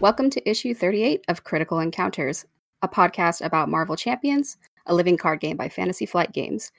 [0.00, 2.46] Welcome to issue 38 of Critical Encounters,
[2.80, 6.72] a podcast about Marvel Champions, a living card game by Fantasy Flight Games.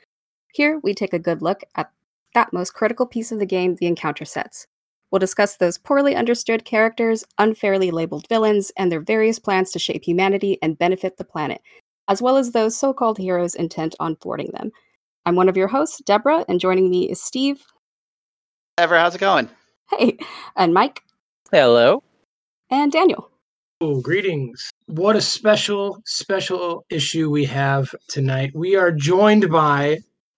[0.55, 1.92] Here, we take a good look at
[2.34, 4.65] that most critical piece of the game the encounter sets.
[5.11, 10.04] We'll discuss those poorly understood characters, unfairly labeled villains, and their various plans to shape
[10.04, 11.61] humanity and benefit the planet,
[12.07, 14.71] as well as those so called heroes intent on thwarting them.
[15.28, 17.64] I'm one of your hosts, Deborah, and joining me is Steve.
[18.79, 19.47] Ever, how's it going?
[19.92, 20.18] Hey,
[20.56, 21.04] and Mike.
[21.51, 22.01] Hello.
[22.71, 23.30] And Daniel.
[23.82, 24.70] Oh, greetings.
[24.86, 28.52] What a special, special issue we have tonight.
[28.56, 29.98] We are joined by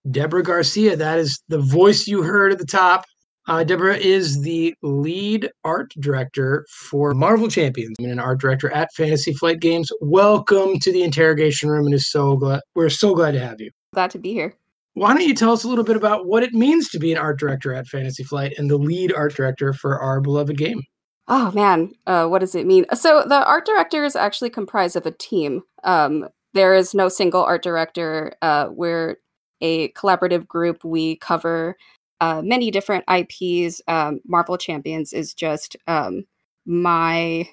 [0.09, 0.95] Deborah Garcia.
[0.95, 3.05] That is the voice you heard at the top.
[3.47, 8.91] Uh, Deborah is the lead art director for Marvel Champions and an art director at
[8.95, 9.91] Fantasy Flight Games.
[10.01, 13.69] Welcome to the interrogation room, and is so glad we're so glad to have you.
[13.93, 14.55] Glad to be here.
[14.95, 17.17] Why don't you tell us a little bit about what it means to be an
[17.17, 20.81] art director at Fantasy Flight and the lead art director for our beloved game?
[21.27, 22.85] Oh man, uh, what does it mean?
[22.93, 25.63] So the art director is actually comprised of a team.
[25.83, 28.33] Um, there is no single art director.
[28.41, 29.17] Uh, we're
[29.61, 30.83] a collaborative group.
[30.83, 31.77] We cover
[32.19, 33.81] uh, many different IPs.
[33.87, 36.25] Um, Marvel Champions is just um,
[36.65, 37.47] my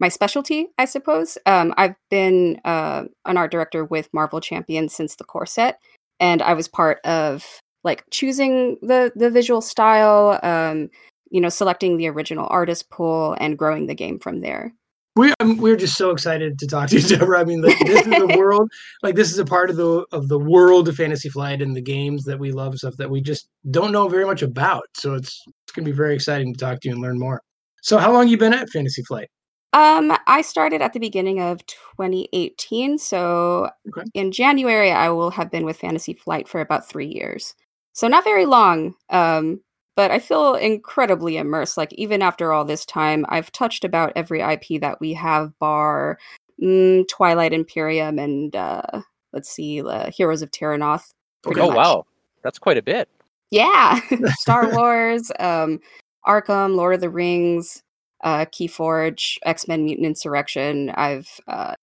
[0.00, 1.36] my specialty, I suppose.
[1.44, 5.78] Um, I've been uh, an art director with Marvel Champions since the core set,
[6.18, 7.44] and I was part of
[7.84, 10.88] like choosing the the visual style, um,
[11.30, 14.74] you know, selecting the original artist pool and growing the game from there.
[15.16, 17.40] We um, we're just so excited to talk to you, Deborah.
[17.40, 18.70] I mean, like, this is the world.
[19.02, 21.80] Like this is a part of the of the world of Fantasy Flight and the
[21.82, 24.84] games that we love, stuff that we just don't know very much about.
[24.94, 27.42] So it's it's gonna be very exciting to talk to you and learn more.
[27.82, 29.28] So, how long you been at Fantasy Flight?
[29.72, 32.98] Um, I started at the beginning of 2018.
[32.98, 34.06] So Okay.
[34.14, 37.54] in January, I will have been with Fantasy Flight for about three years.
[37.92, 38.94] So not very long.
[39.10, 39.60] Um,
[39.96, 41.76] but I feel incredibly immersed.
[41.76, 46.18] Like even after all this time, I've touched about every IP that we have, bar
[46.62, 49.02] mm, Twilight Imperium and uh,
[49.32, 51.10] let's see, uh, Heroes of Terrinoth.
[51.42, 51.76] pretty oh much.
[51.76, 52.06] wow,
[52.42, 53.08] that's quite a bit.
[53.50, 54.00] Yeah,
[54.38, 55.80] Star Wars, um,
[56.26, 57.82] Arkham, Lord of the Rings,
[58.22, 60.90] uh, Keyforge, X Men Mutant Insurrection.
[60.90, 61.74] I've uh,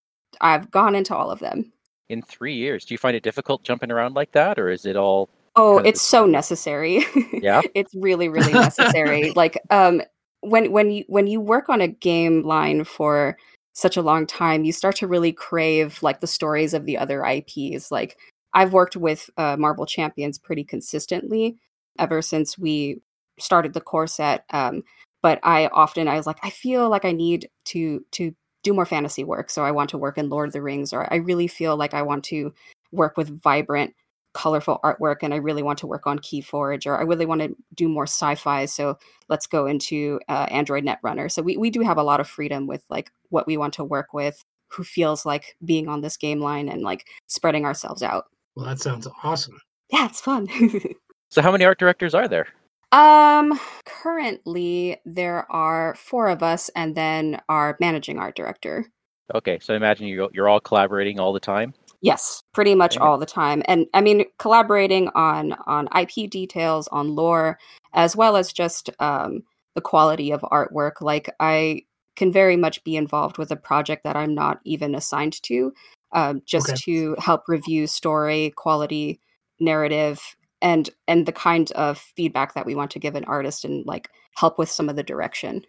[0.42, 1.72] I've gone into all of them.
[2.10, 4.96] In three years, do you find it difficult jumping around like that, or is it
[4.96, 5.30] all?
[5.58, 7.06] Oh, it's so necessary.
[7.34, 7.62] Yeah?
[7.76, 9.32] it's really, really necessary.
[9.32, 10.02] like, um,
[10.42, 13.38] when when you when you work on a game line for
[13.74, 17.24] such a long time, you start to really crave like the stories of the other
[17.26, 17.92] IPs.
[17.92, 18.18] Like,
[18.54, 21.58] I've worked with uh, Marvel Champions pretty consistently
[22.00, 23.02] ever since we
[23.40, 24.46] started the core set.
[24.52, 24.84] Um,
[25.22, 28.86] but I often I was like, I feel like I need to to do more
[28.86, 29.50] fantasy work.
[29.50, 31.94] So I want to work in Lord of the Rings, or I really feel like
[31.94, 32.54] I want to
[32.92, 33.94] work with vibrant
[34.38, 37.56] colorful artwork and I really want to work on Keyforge or I really want to
[37.74, 39.00] do more sci-fi so
[39.30, 41.32] let's go into uh, Android Netrunner.
[41.32, 43.84] So we, we do have a lot of freedom with like what we want to
[43.84, 48.26] work with, who feels like being on this game line and like spreading ourselves out.
[48.56, 49.60] Well, that sounds awesome.
[49.92, 50.48] Yeah, it's fun.
[51.30, 52.48] So how many art directors are there?
[52.94, 58.86] um currently there are four of us and then our managing art director.
[59.36, 61.74] Okay, so I imagine you're, you're all collaborating all the time.
[62.02, 63.64] Yes, pretty much all the time.
[63.66, 67.58] And I mean collaborating on on IP details, on lore,
[67.94, 69.44] as well as just um
[69.76, 71.02] the quality of artwork.
[71.02, 71.84] Like I
[72.16, 75.72] can very much be involved with a project that I'm not even assigned to,
[76.14, 76.78] um, just Okay.
[76.86, 79.20] to help review story, quality,
[79.60, 80.20] narrative,
[80.62, 84.10] and and the kind of feedback that we want to give an artist and like
[84.36, 85.64] help with some of the direction.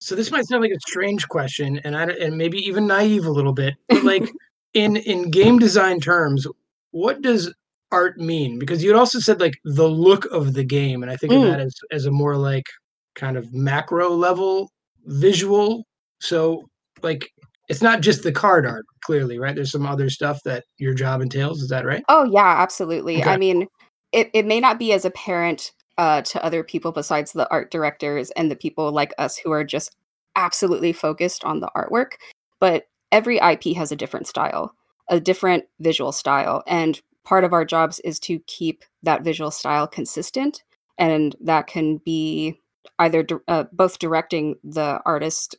[0.00, 3.30] So this might sound like a strange question, and I and maybe even naive a
[3.30, 4.22] little bit, but like
[4.74, 6.46] in in game design terms,
[6.90, 7.52] what does
[7.92, 8.58] art mean?
[8.58, 11.36] Because you had also said like the look of the game, and I think Mm.
[11.36, 12.66] of that as as a more like
[13.14, 14.70] kind of macro level
[15.06, 15.84] visual.
[16.20, 16.64] So
[17.02, 17.28] like
[17.68, 19.54] it's not just the card art, clearly, right?
[19.54, 21.62] There's some other stuff that your job entails.
[21.62, 22.02] Is that right?
[22.08, 23.20] Oh yeah, absolutely.
[23.20, 23.30] Okay.
[23.30, 23.66] I mean,
[24.12, 28.30] it, it may not be as apparent uh, to other people besides the art directors
[28.32, 29.94] and the people like us who are just
[30.36, 32.12] absolutely focused on the artwork,
[32.60, 34.74] but every IP has a different style,
[35.08, 39.86] a different visual style, and part of our jobs is to keep that visual style
[39.86, 40.62] consistent,
[40.96, 42.60] and that can be
[42.98, 45.56] either uh, both directing the artist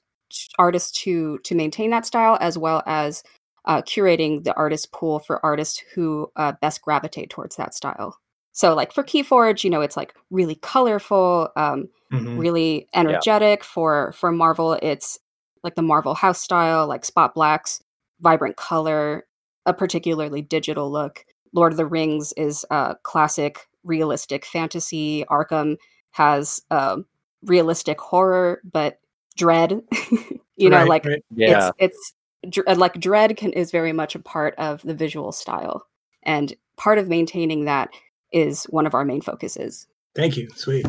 [0.59, 3.23] artists to to maintain that style as well as
[3.65, 8.17] uh, curating the artist pool for artists who uh, best gravitate towards that style.
[8.51, 13.63] So, like for Keyforge, you know, it's like really colorful, um, really energetic.
[13.63, 15.19] For for Marvel, it's
[15.63, 17.81] like the Marvel house style, like spot blacks,
[18.21, 19.25] vibrant color,
[19.65, 21.25] a particularly digital look.
[21.53, 25.25] Lord of the Rings is uh, classic, realistic fantasy.
[25.29, 25.77] Arkham
[26.11, 27.05] has um
[27.43, 28.99] realistic horror, but
[29.37, 29.81] dread.
[30.55, 31.23] you know, like right.
[31.35, 31.71] Yeah.
[31.79, 32.13] it's
[32.43, 35.85] it's dr- uh, like dread can is very much a part of the visual style,
[36.23, 37.89] and part of maintaining that
[38.31, 39.87] is one of our main focuses.
[40.15, 40.49] Thank you.
[40.55, 40.85] Sweet.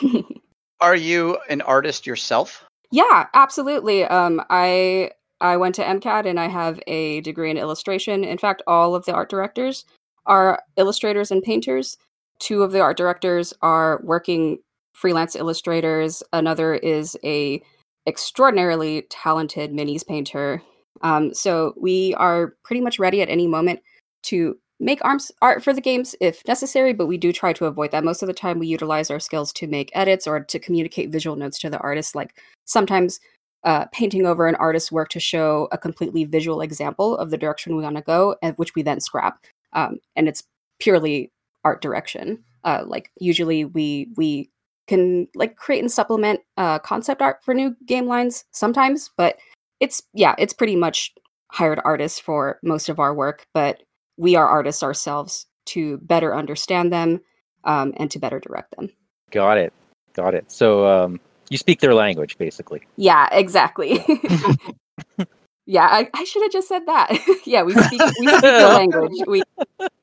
[0.80, 2.64] Are you an artist yourself?
[2.92, 4.04] Yeah, absolutely.
[4.04, 5.10] Um, I
[5.40, 8.22] I went to MCAD and I have a degree in illustration.
[8.22, 9.84] In fact, all of the art directors
[10.26, 11.96] are illustrators and painters.
[12.38, 14.58] Two of the art directors are working
[14.92, 16.22] freelance illustrators.
[16.32, 17.62] Another is a
[18.06, 20.62] extraordinarily talented minis painter.
[21.00, 23.80] Um, so we are pretty much ready at any moment
[24.24, 27.92] to make arms art for the games if necessary, but we do try to avoid
[27.92, 28.04] that.
[28.04, 31.36] Most of the time, we utilize our skills to make edits or to communicate visual
[31.36, 32.14] notes to the artist.
[32.14, 33.20] Like sometimes
[33.64, 37.76] uh, painting over an artist's work to show a completely visual example of the direction
[37.76, 39.44] we want to go, and which we then scrap.
[39.72, 40.42] Um, and it's
[40.80, 41.30] purely
[41.64, 42.42] art direction.
[42.64, 44.50] Uh, like usually we we
[44.88, 49.36] can like create and supplement uh, concept art for new game lines sometimes, but
[49.78, 51.14] it's yeah, it's pretty much
[51.52, 53.82] hired artists for most of our work, but
[54.16, 57.20] we are artists ourselves to better understand them
[57.64, 58.90] um, and to better direct them.
[59.30, 59.72] Got it.
[60.14, 60.50] Got it.
[60.50, 62.82] So um, you speak their language, basically.
[62.96, 64.04] Yeah, exactly.
[65.66, 67.18] yeah, I, I should have just said that.
[67.46, 69.12] yeah, we speak we speak the language.
[69.26, 69.42] We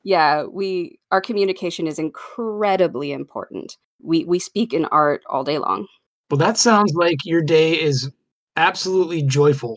[0.02, 3.76] yeah, we our communication is incredibly important.
[4.02, 5.86] We we speak in art all day long.
[6.30, 8.10] Well, that sounds like your day is
[8.56, 9.76] absolutely joyful.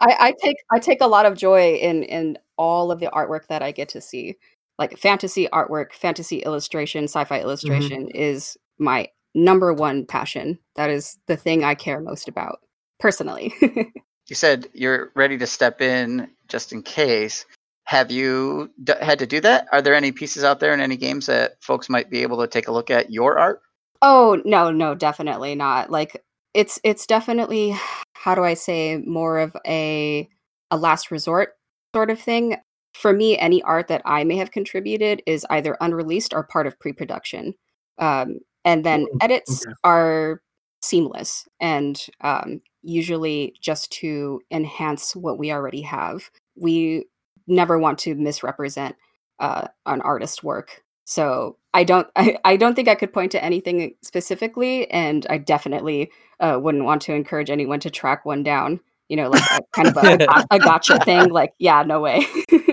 [0.00, 3.46] I, I take I take a lot of joy in in all of the artwork
[3.48, 4.36] that I get to see.
[4.78, 7.44] Like fantasy artwork, fantasy illustration, sci-fi mm-hmm.
[7.44, 10.58] illustration is my number one passion.
[10.76, 12.60] That is the thing I care most about
[12.98, 13.54] personally.
[14.30, 17.44] You said you're ready to step in just in case.
[17.82, 19.66] Have you d- had to do that?
[19.72, 22.46] Are there any pieces out there in any games that folks might be able to
[22.46, 23.60] take a look at your art?
[24.02, 25.90] Oh no, no, definitely not.
[25.90, 26.24] Like
[26.54, 27.76] it's it's definitely
[28.20, 30.28] how do I say more of a
[30.70, 31.54] a last resort
[31.94, 32.56] sort of thing.
[32.92, 36.78] For me, any art that I may have contributed is either unreleased or part of
[36.78, 37.54] pre-production.
[37.96, 39.74] Um, and then edits okay.
[39.84, 40.42] are
[40.82, 46.30] seamless and um, usually just to enhance what we already have.
[46.56, 47.06] We
[47.46, 48.96] never want to misrepresent
[49.38, 50.82] uh, an artist's work.
[51.10, 55.38] So I don't I, I don't think I could point to anything specifically, and I
[55.38, 58.80] definitely uh, wouldn't want to encourage anyone to track one down.
[59.08, 61.30] You know, like a, kind of a, a, a gotcha thing.
[61.30, 62.24] Like, yeah, no way.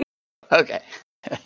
[0.50, 0.80] Okay.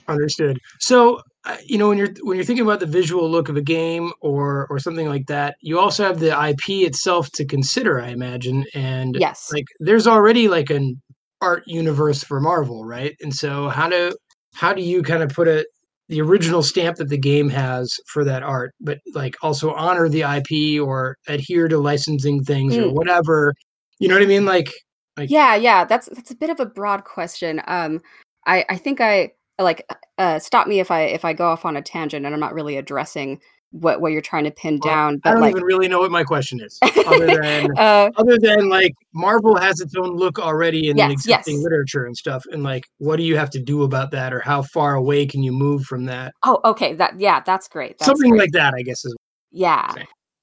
[0.06, 0.60] Understood.
[0.78, 3.60] So, uh, you know, when you're when you're thinking about the visual look of a
[3.60, 8.10] game or or something like that, you also have the IP itself to consider, I
[8.10, 8.64] imagine.
[8.74, 9.50] And yes.
[9.52, 11.02] like, there's already like an
[11.40, 13.16] art universe for Marvel, right?
[13.22, 14.14] And so, how do
[14.54, 15.66] how do you kind of put a
[16.12, 20.22] the original stamp that the game has for that art, but like also honor the
[20.22, 22.92] IP or adhere to licensing things or Mm.
[22.92, 23.54] whatever?
[23.98, 24.44] You know what I mean?
[24.44, 24.70] Like,
[25.16, 28.00] like yeah yeah that's that's a bit of a broad question um
[28.46, 29.86] i i think i like
[30.16, 32.54] uh stop me if i if i go off on a tangent and i'm not
[32.54, 33.38] really addressing
[33.72, 36.10] what what you're trying to pin well, down I don't like even really know what
[36.10, 40.88] my question is, other than uh other than like Marvel has its own look already
[40.88, 41.40] in the Yes, yes.
[41.40, 44.40] existing literature and stuff, and like, what do you have to do about that, or
[44.40, 46.32] how far away can you move from that?
[46.44, 48.40] oh okay that yeah that's great that's Something great.
[48.42, 49.14] like that, I guess is
[49.50, 49.92] yeah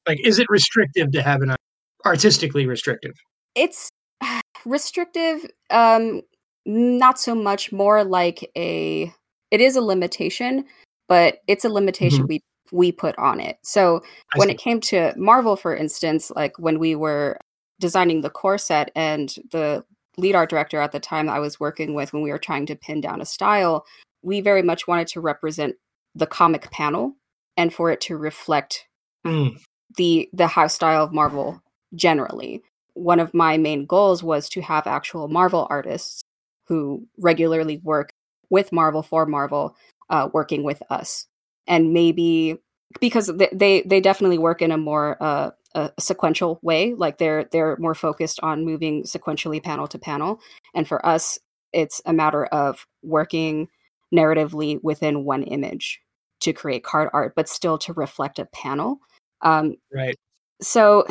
[0.08, 1.56] like, is it restrictive to have an
[2.06, 3.14] artistically restrictive?
[3.56, 3.90] it's
[4.66, 6.22] restrictive um
[6.66, 9.12] not so much more like a
[9.52, 10.66] it is a limitation
[11.08, 12.40] but it's a limitation we
[12.72, 13.58] we put on it.
[13.62, 14.02] So
[14.36, 17.40] when it came to marvel for instance like when we were
[17.80, 19.84] designing the core set and the
[20.18, 22.66] lead art director at the time that i was working with when we were trying
[22.66, 23.86] to pin down a style
[24.22, 25.76] we very much wanted to represent
[26.14, 27.16] the comic panel
[27.58, 28.90] and for it to reflect
[29.26, 29.60] Mm,
[29.98, 31.62] the the house style of Marvel
[31.96, 32.64] generally.
[32.94, 36.24] One of my main goals was to have actual Marvel artists
[36.68, 38.12] who regularly work
[38.50, 39.76] with Marvel for Marvel,
[40.10, 41.28] uh, working with us,
[41.70, 42.58] and maybe
[43.00, 46.94] because they they, definitely work in a more uh, a sequential way.
[46.96, 50.42] Like they're they're more focused on moving sequentially panel to panel,
[50.76, 51.40] and for us,
[51.72, 53.70] it's a matter of working
[54.14, 56.02] narratively within one image
[56.42, 59.00] to create card art, but still to reflect a panel.
[59.42, 60.18] Um, right.
[60.62, 61.06] so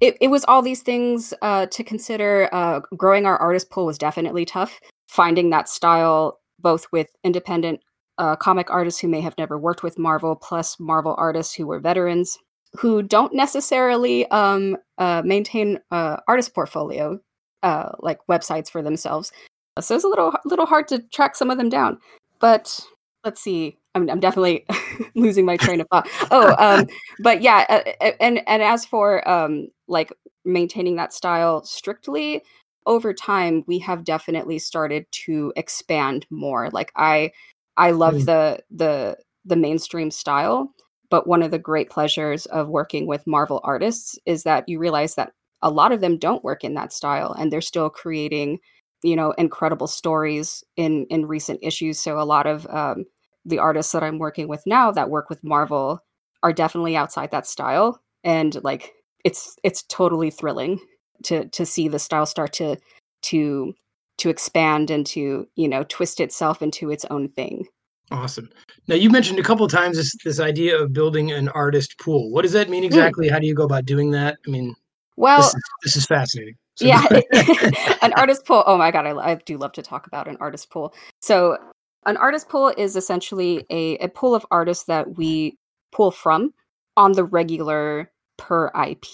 [0.00, 2.48] it, it was all these things uh, to consider.
[2.52, 4.78] Uh, growing our artist pool was definitely tough.
[5.08, 7.80] Finding that style, both with independent
[8.18, 11.80] uh, comic artists who may have never worked with Marvel, plus Marvel artists who were
[11.80, 12.38] veterans
[12.76, 17.18] who don't necessarily um, uh, maintain uh, artist portfolio
[17.62, 19.32] uh, like websites for themselves.
[19.80, 21.98] So it's a little little hard to track some of them down.
[22.40, 22.80] But
[23.24, 23.78] let's see.
[23.94, 24.66] I'm, I'm definitely
[25.14, 26.08] losing my train of thought.
[26.30, 26.86] Oh, um,
[27.20, 30.12] but yeah, uh, and and as for um, like
[30.44, 32.42] maintaining that style strictly
[32.86, 36.70] over time, we have definitely started to expand more.
[36.70, 37.32] Like I,
[37.76, 38.26] I love Mm.
[38.26, 40.72] the the the mainstream style,
[41.10, 45.14] but one of the great pleasures of working with Marvel artists is that you realize
[45.16, 48.58] that a lot of them don't work in that style, and they're still creating,
[49.02, 51.98] you know, incredible stories in in recent issues.
[51.98, 53.04] So a lot of um,
[53.44, 56.00] the artists that I'm working with now that work with Marvel
[56.42, 58.92] are definitely outside that style and like
[59.24, 60.78] it's it's totally thrilling
[61.24, 62.76] to to see the style start to
[63.22, 63.74] to
[64.18, 67.66] to expand and to you know twist itself into its own thing
[68.10, 68.50] Awesome.
[68.86, 72.30] Now you mentioned a couple of times this this idea of building an artist pool.
[72.30, 72.88] What does that mean hmm.
[72.88, 73.28] exactly?
[73.28, 74.36] How do you go about doing that?
[74.46, 74.74] I mean,
[75.16, 76.54] well this is this is fascinating.
[76.76, 77.06] So- yeah
[78.02, 80.70] an artist pool oh my god I, I do love to talk about an artist
[80.70, 80.92] pool
[81.22, 81.56] so
[82.04, 85.56] an artist pool is essentially a, a pool of artists that we
[85.92, 86.52] pull from
[86.96, 89.04] on the regular per ip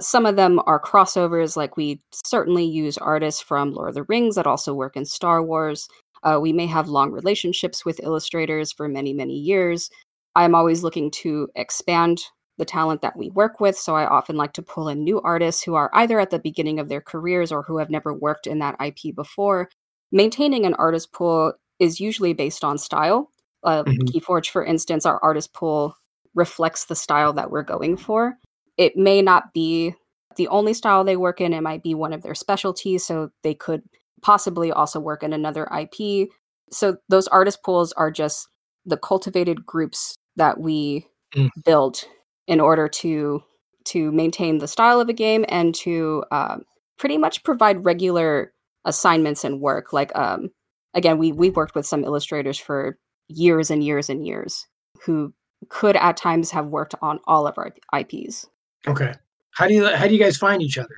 [0.00, 4.34] some of them are crossovers like we certainly use artists from lord of the rings
[4.36, 5.88] that also work in star wars
[6.24, 9.90] uh, we may have long relationships with illustrators for many many years
[10.36, 12.20] i'm always looking to expand
[12.58, 13.76] the talent that we work with.
[13.78, 16.78] So I often like to pull in new artists who are either at the beginning
[16.78, 19.70] of their careers or who have never worked in that IP before.
[20.12, 23.30] Maintaining an artist pool is usually based on style.
[23.62, 24.10] Uh, Mhm.
[24.10, 25.96] Keyforge, for instance, our artist pool
[26.34, 28.36] reflects the style that we're going for.
[28.78, 29.94] It may not be
[30.36, 33.04] the only style they work in, it might be one of their specialties.
[33.04, 33.82] So they could
[34.22, 36.28] possibly also work in another IP.
[36.70, 38.48] So those artist pools are just
[38.86, 41.06] the cultivated groups that we
[41.36, 41.50] Mm.
[41.64, 42.04] build
[42.46, 43.42] in order to
[43.84, 46.62] to maintain the style of a game and to um,
[46.98, 48.52] pretty much provide regular
[48.86, 49.92] assignments and work.
[49.92, 50.50] Like um,
[50.94, 54.66] again, we we've worked with some illustrators for years and years and years
[55.04, 55.34] who
[55.68, 58.46] could at times have worked on all of our IPs.
[58.86, 59.14] Okay.
[59.52, 60.94] How do you how do you guys find each other?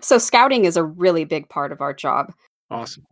[0.00, 2.32] So scouting is a really big part of our job.
[2.70, 3.04] Awesome.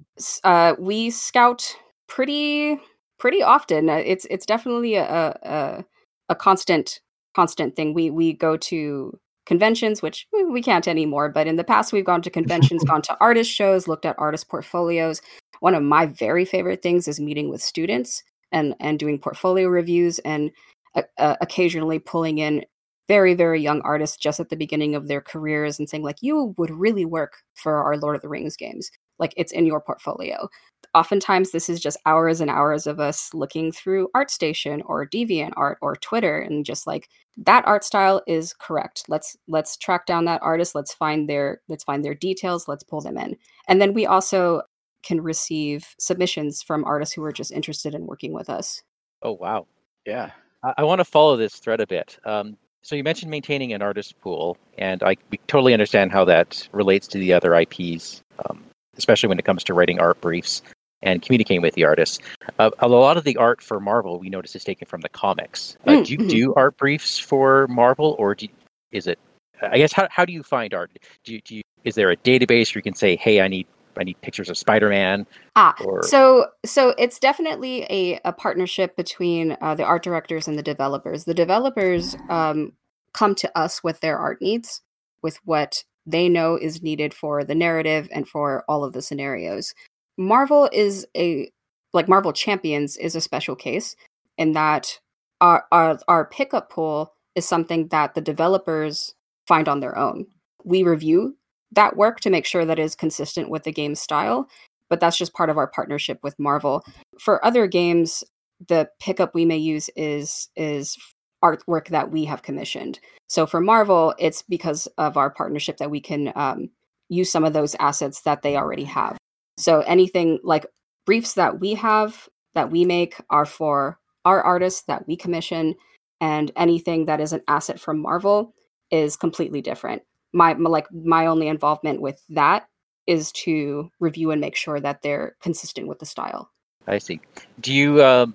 [0.45, 1.75] uh, we scout
[2.09, 2.78] pretty
[3.19, 3.88] pretty often.
[3.88, 5.04] Uh, It's it's definitely a,
[5.42, 5.85] a
[6.28, 7.00] a constant
[7.35, 7.95] constant thing.
[7.95, 11.28] We we go to conventions, which we can't anymore.
[11.28, 14.49] But in the past, we've gone to conventions, gone to artist shows, looked at artist
[14.49, 15.21] portfolios.
[15.61, 20.19] One of my very favorite things is meeting with students and and doing portfolio reviews
[20.21, 20.50] and
[20.95, 22.64] uh, uh, occasionally pulling in
[23.12, 26.54] very very young artists just at the beginning of their careers and saying like you
[26.57, 28.90] would really work for our lord of the rings games.
[29.19, 30.49] Like it's in your portfolio.
[30.95, 35.76] Oftentimes this is just hours and hours of us looking through artstation or deviant art
[35.83, 39.04] or twitter and just like that art style is correct.
[39.09, 40.75] Let's let's track down that artist.
[40.75, 42.66] Let's find their let's find their details.
[42.66, 43.37] Let's pull them in.
[43.69, 44.62] And then we also
[45.02, 48.83] can receive submissions from artists who are just interested in working with us.
[49.23, 49.66] Oh wow.
[50.07, 50.31] Yeah.
[50.62, 52.19] I, I want to follow this thread a bit.
[52.25, 56.69] Um, so you mentioned maintaining an artist pool, and I we totally understand how that
[56.73, 58.62] relates to the other IPs, um,
[58.97, 60.62] especially when it comes to writing art briefs
[61.03, 62.19] and communicating with the artists.
[62.59, 65.77] Uh, a lot of the art for Marvel we notice is taken from the comics.
[65.87, 66.29] Uh, Mm, do you mhm.
[66.29, 68.47] do art briefs for Marvel, or do
[68.91, 69.19] is it?
[69.61, 70.91] I guess how how do you find art?
[71.25, 73.67] Do you, do you is there a database where you can say, hey, I need
[73.99, 78.97] I need pictures of Spider Man, Ah, or so so it's definitely a, a partnership
[78.97, 81.25] between uh, the art directors and the developers.
[81.25, 82.73] The developers um,
[83.13, 84.81] come to us with their art needs,
[85.23, 89.75] with what they know is needed for the narrative and for all of the scenarios.
[90.19, 91.51] Marvel is a
[91.93, 93.97] like Marvel Champions is a special case
[94.39, 94.99] in that
[95.41, 99.15] our our, our pickup pool is something that the developers
[99.47, 100.27] find on their own.
[100.65, 101.37] We review
[101.73, 104.49] that work to make sure that is consistent with the game's style
[104.93, 106.85] but that's just part of our partnership with Marvel.
[107.19, 108.23] For other games,
[108.69, 110.99] the pickup we may use is is
[111.43, 113.00] artwork that we have commissioned.
[113.26, 116.69] So for Marvel, it's because of our partnership that we can um,
[117.09, 119.17] use some of those assets that they already have.
[119.57, 120.67] So anything like
[121.07, 125.75] briefs that we have that we make are for our artists that we commission,
[126.21, 128.52] and anything that is an asset from Marvel
[128.91, 130.02] is completely different.
[130.33, 132.67] My, my like my only involvement with that
[133.07, 136.51] is to review and make sure that they're consistent with the style.
[136.87, 137.21] I see.
[137.61, 138.35] Do you um,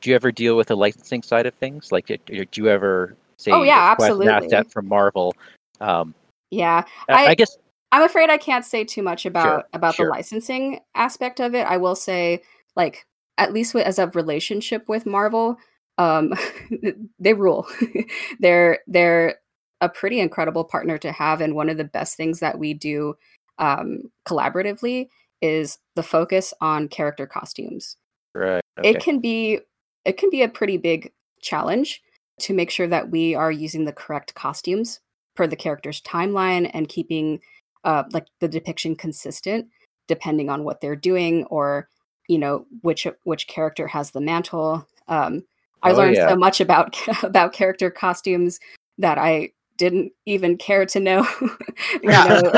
[0.00, 1.92] do you ever deal with the licensing side of things?
[1.92, 4.28] Like, do you ever say, Oh, yeah, absolutely.
[4.28, 5.34] asset from Marvel?
[5.80, 6.14] Um,
[6.50, 7.56] Yeah, I, I guess
[7.92, 10.06] I'm afraid I can't say too much about about sure.
[10.06, 11.66] the licensing aspect of it.
[11.66, 12.42] I will say,
[12.76, 13.06] like,
[13.38, 15.56] at least as a relationship with Marvel,
[15.98, 16.32] um,
[17.18, 17.66] they rule.
[18.40, 19.39] they're they're
[19.80, 23.14] a pretty incredible partner to have, and one of the best things that we do
[23.58, 25.08] um, collaboratively
[25.42, 27.96] is the focus on character costumes.
[28.34, 28.62] right.
[28.78, 28.90] Okay.
[28.90, 29.60] It can be
[30.04, 32.02] it can be a pretty big challenge
[32.40, 35.00] to make sure that we are using the correct costumes
[35.36, 37.40] per the character's timeline and keeping
[37.84, 39.66] uh, like the depiction consistent
[40.08, 41.88] depending on what they're doing or
[42.28, 45.42] you know which which character has the mantle um,
[45.82, 46.28] i Oh, learned yeah.
[46.28, 48.58] so much about about character costumes
[48.98, 52.24] that i didn't even care to know, you Yeah.
[52.28, 52.50] know,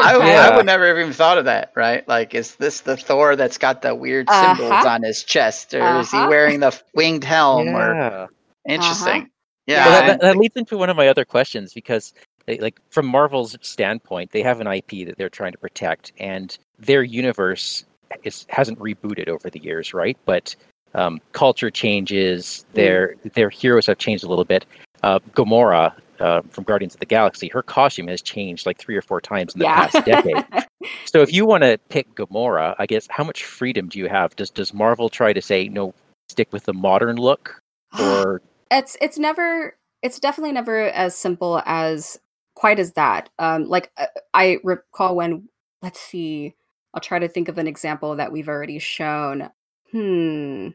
[0.00, 2.06] I, would- I would never have even thought of that, right?
[2.06, 4.88] Like, is this the Thor that's got the weird symbols Uh-huh.
[4.88, 6.28] on his chest, or is he Uh-huh.
[6.28, 7.66] wearing the winged helm?
[7.74, 8.26] Or Yeah.
[8.68, 9.28] interesting.
[9.66, 12.14] Yeah, Yeah, Well, that, that, that leads into one of my other questions because,
[12.46, 16.56] they, like, from Marvel's standpoint, they have an IP that they're trying to protect, and
[16.78, 17.84] their universe
[18.22, 20.16] is hasn't rebooted over the years, right?
[20.26, 20.54] But
[20.94, 22.66] um, culture changes.
[22.74, 24.66] Their their heroes have changed a little bit.
[25.02, 25.92] Uh, Gamora
[26.22, 29.54] uh, from Guardians of the Galaxy, her costume has changed like three or four times
[29.54, 29.86] in the yeah.
[29.88, 30.44] past decade.
[31.04, 34.34] So if you want to pick Gamora, I guess how much freedom do you have?
[34.34, 35.94] Does does Marvel try to say no,
[36.28, 37.62] stick with the modern look,
[38.00, 42.18] or it's it's never it's definitely never as simple as
[42.54, 45.48] quite as that um like uh, i recall when
[45.80, 46.54] let's see
[46.94, 49.48] i'll try to think of an example that we've already shown
[49.90, 50.68] hmm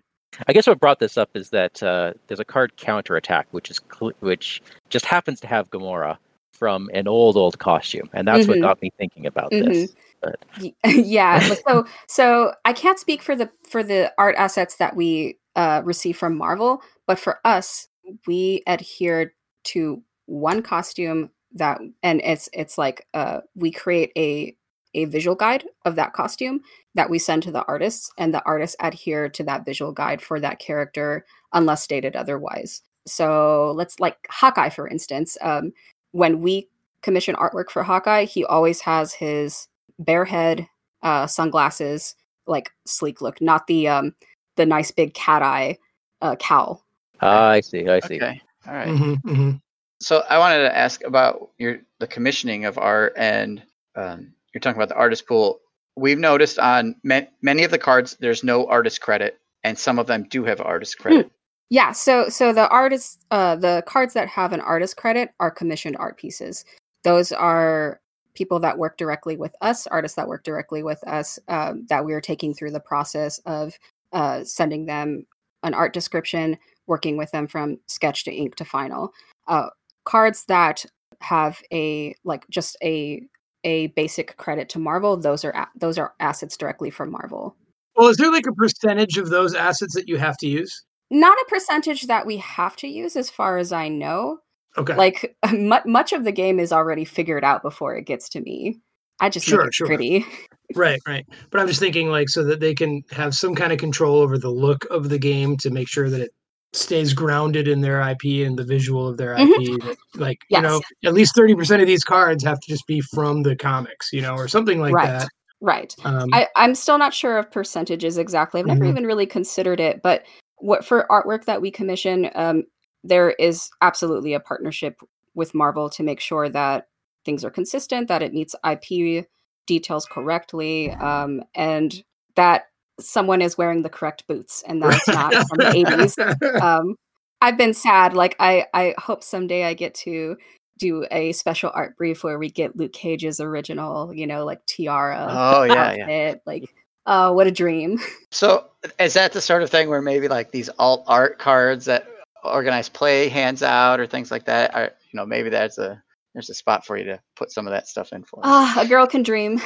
[0.47, 3.79] I guess what brought this up is that uh, there's a card counterattack, which is
[3.91, 6.17] cl- which just happens to have Gamora
[6.51, 8.61] from an old old costume, and that's what Mhm.
[8.61, 9.95] got me thinking about this.
[10.21, 10.39] But
[10.85, 15.81] yeah so so i can't speak for the for the art assets that we uh
[15.85, 17.87] receive from marvel but for us
[18.25, 24.55] we adhere to one costume that and it's it's like uh we create a
[24.93, 26.59] a visual guide of that costume
[26.97, 30.39] that we send to the artists and the artists adhere to that visual guide for
[30.39, 35.71] that character unless stated otherwise so let's like hawkeye for instance um
[36.11, 36.67] when we
[37.01, 40.67] commission artwork for hawkeye he always has his bare head,
[41.03, 44.15] uh, sunglasses, like sleek look, not the um
[44.55, 45.77] the nice big cat eye
[46.21, 46.83] uh, cowl.
[47.21, 48.15] ah, I see, I see.
[48.15, 48.97] okay, all right.
[48.97, 49.51] hmm hmm
[49.99, 53.61] So I wanted to ask about your the commissioning of art, and
[53.95, 55.59] um, you're talking about the artist pool.
[55.97, 60.07] We've noticed on ma- many of the cards, there's no artist credit, and some of
[60.07, 61.31] them do have artist credit.
[61.69, 65.97] Yeah, so so the artists, uh, the cards that have an artist credit are commissioned
[65.99, 66.63] art pieces.
[67.03, 67.99] Those are
[68.35, 72.13] people that work directly with us, artists that work directly with us, um, that we
[72.13, 73.73] are taking through the process of
[74.13, 75.25] uh, sending them
[75.63, 79.11] an art description, working with them from sketch to ink to final.
[79.47, 79.69] Uh,
[80.05, 80.85] cards that
[81.19, 83.21] have a like just a
[83.63, 87.55] a basic credit to Marvel, those are those are assets directly from Marvel.
[87.95, 90.83] Well, is there like a percentage of those assets that you have to use?
[91.09, 94.39] Not a percentage that we have to use, as far as I know.
[94.77, 94.95] Okay.
[94.95, 98.77] like mu- much of the game is already figured out before it gets to me
[99.19, 99.87] i just Sure, sure.
[99.87, 100.23] pretty
[100.75, 101.25] Right, right.
[101.49, 104.37] But I'm just thinking like so that they can have some kind of control over
[104.37, 106.31] the look of the game to make sure that it
[106.77, 109.47] stays grounded in their IP and the visual of their IP.
[109.81, 113.43] That, like, you know, at least 30% of these cards have to just be from
[113.43, 115.07] the comics, you know, or something like Right.
[115.09, 115.29] that.
[115.59, 118.89] right Um, I, i'm still not sure of percentages exactly i've never Mhm.
[118.89, 120.23] even really considered it but
[120.57, 122.63] what for artwork that we commission um,
[123.03, 124.99] there is absolutely a partnership
[125.33, 126.89] with marvel to make sure that
[127.25, 129.25] things are consistent that it meets ip
[129.65, 132.03] details correctly um, and
[132.35, 132.65] that
[132.99, 136.95] someone is wearing the correct boots and that's not from the 80s um
[137.41, 140.35] i've been sad like i i hope someday i get to
[140.79, 145.27] do a special art brief where we get luke cage's original you know like tiara
[145.29, 146.35] Oh yeah, yeah.
[146.45, 146.73] like
[147.05, 147.99] oh what a dream
[148.31, 148.65] So
[148.99, 152.07] is that the sort of thing where maybe like these alt art cards that
[152.43, 154.73] organized play hands out or things like that?
[154.75, 156.01] Are, you know, maybe that's a
[156.33, 158.41] there's a spot for you to put some of that stuff in for.
[158.43, 159.61] ah a girl can dream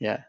[0.00, 0.22] Yeah.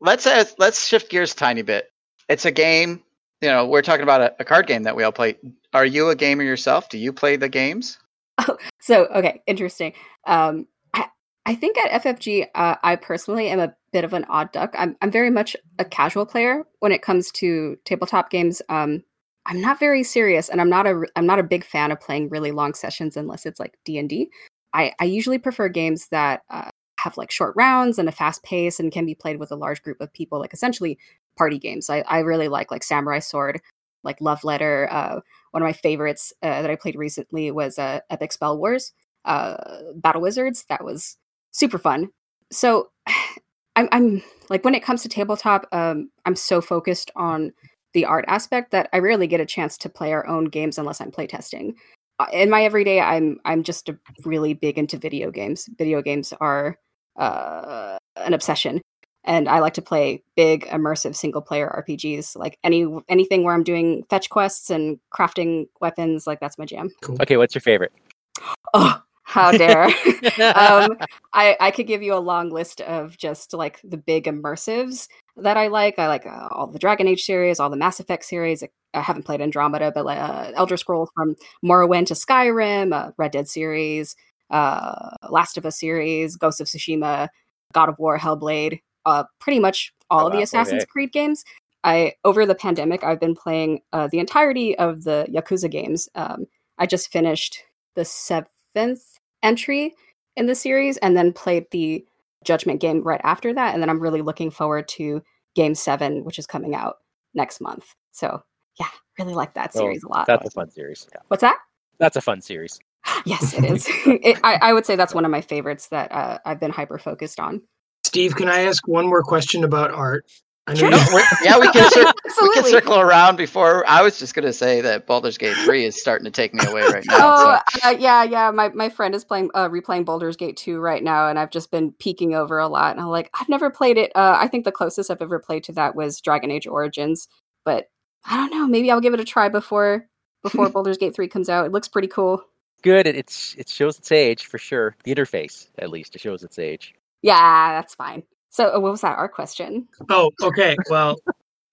[0.00, 1.90] Let's uh, let's shift gears tiny bit.
[2.28, 3.02] It's a game.
[3.40, 5.36] You know, we're talking about a, a card game that we all play.
[5.72, 6.88] Are you a gamer yourself?
[6.88, 7.98] Do you play the games?
[8.38, 9.92] Oh, so okay interesting
[10.26, 11.06] um i
[11.46, 14.96] i think at ffg uh, i personally am a bit of an odd duck i'm
[15.00, 19.02] i'm very much a casual player when it comes to tabletop games um
[19.46, 22.28] i'm not very serious and i'm not a i'm not a big fan of playing
[22.28, 24.28] really long sessions unless it's like d&d
[24.74, 26.68] i i usually prefer games that uh,
[27.06, 29.82] have like short rounds and a fast pace and can be played with a large
[29.82, 30.98] group of people like essentially
[31.36, 33.60] party games i i really like like samurai sword
[34.04, 35.20] like love letter uh
[35.56, 38.92] one of my favorites uh, that I played recently was uh, Epic Spell Wars,
[39.24, 39.56] uh,
[39.94, 40.66] Battle Wizards.
[40.68, 41.16] That was
[41.50, 42.10] super fun.
[42.52, 42.90] So
[43.76, 47.52] I'm, I'm like when it comes to tabletop, um, I'm so focused on
[47.94, 51.00] the art aspect that I rarely get a chance to play our own games unless
[51.00, 51.72] I'm playtesting.
[52.18, 53.88] Uh, In my everyday, I'm I'm just
[54.26, 55.70] really big into video games.
[55.78, 56.76] Video games are
[57.16, 58.80] uh, an obsession,
[59.24, 62.36] and I like to play big, immersive single player RPGs.
[62.36, 66.90] Like any anything where I'm doing fetch quests and crafting weapons, like that's my jam.
[67.02, 67.16] Cool.
[67.20, 67.92] Okay, what's your favorite?
[68.74, 69.84] Oh, how dare!
[70.54, 70.96] um,
[71.32, 75.56] I I could give you a long list of just like the big immersives that
[75.56, 75.98] I like.
[75.98, 78.62] I like uh, all the Dragon Age series, all the Mass Effect series.
[78.94, 83.32] I haven't played Andromeda, but like uh, Elder Scrolls from Morrowind to Skyrim, uh, Red
[83.32, 84.14] Dead series,
[84.50, 87.28] uh, Last of Us series, Ghost of Tsushima,
[87.72, 90.90] God of War, Hellblade, uh, pretty much all Oh, of the wow, Assassin's okay.
[90.90, 91.44] Creed games.
[91.84, 96.08] I over the pandemic, I've been playing uh, the entirety of the Yakuza games.
[96.14, 96.46] Um,
[96.78, 97.62] I just finished
[97.94, 99.94] the seventh entry
[100.36, 102.04] in the series, and then played the
[102.44, 103.72] Judgment game right after that.
[103.72, 105.22] And then I'm really looking forward to
[105.54, 106.96] Game Seven, which is coming out
[107.34, 107.94] next month.
[108.12, 108.42] So
[108.78, 110.26] yeah, really like that Oh, series a lot.
[110.26, 111.06] That's a fun series.
[111.14, 111.20] Yeah.
[111.28, 111.58] What's that?
[111.98, 112.78] That's a fun series.
[113.24, 113.86] Yes, it is.
[114.06, 116.98] it, I, I would say that's one of my favorites that uh, I've been hyper
[116.98, 117.62] focused on.
[118.04, 120.24] Steve, can I ask one more question about art?
[120.68, 120.90] I know Sure.
[120.90, 122.70] you- We're- yeah, we can, cir- we can Absolutely.
[122.72, 123.84] circle around before.
[123.88, 126.64] I was just going to say that Baldur's Gate 3 is starting to take me
[126.66, 127.16] away right now.
[127.20, 127.88] Oh so.
[127.88, 128.50] uh, yeah, yeah.
[128.50, 131.70] My my friend is playing uh, replaying Baldur's Gate 2 right now, and I've just
[131.70, 132.90] been peeking over a lot.
[132.92, 134.10] And I'm like, I've never played it.
[134.16, 137.28] Uh, I think the closest I've ever played to that was Dragon Age Origins,
[137.64, 137.86] but
[138.24, 138.66] I don't know.
[138.66, 140.08] Maybe I'll give it a try before
[140.42, 141.66] before Baldur's Gate 3 comes out.
[141.66, 142.42] It looks pretty cool.
[142.86, 143.08] Good.
[143.08, 144.94] It, it's it shows its age for sure.
[145.02, 146.94] The interface, at least, it shows its age.
[147.20, 148.22] Yeah, that's fine.
[148.50, 149.18] So, uh, what was that?
[149.18, 149.88] Our question?
[150.08, 150.76] Oh, okay.
[150.88, 151.16] Well,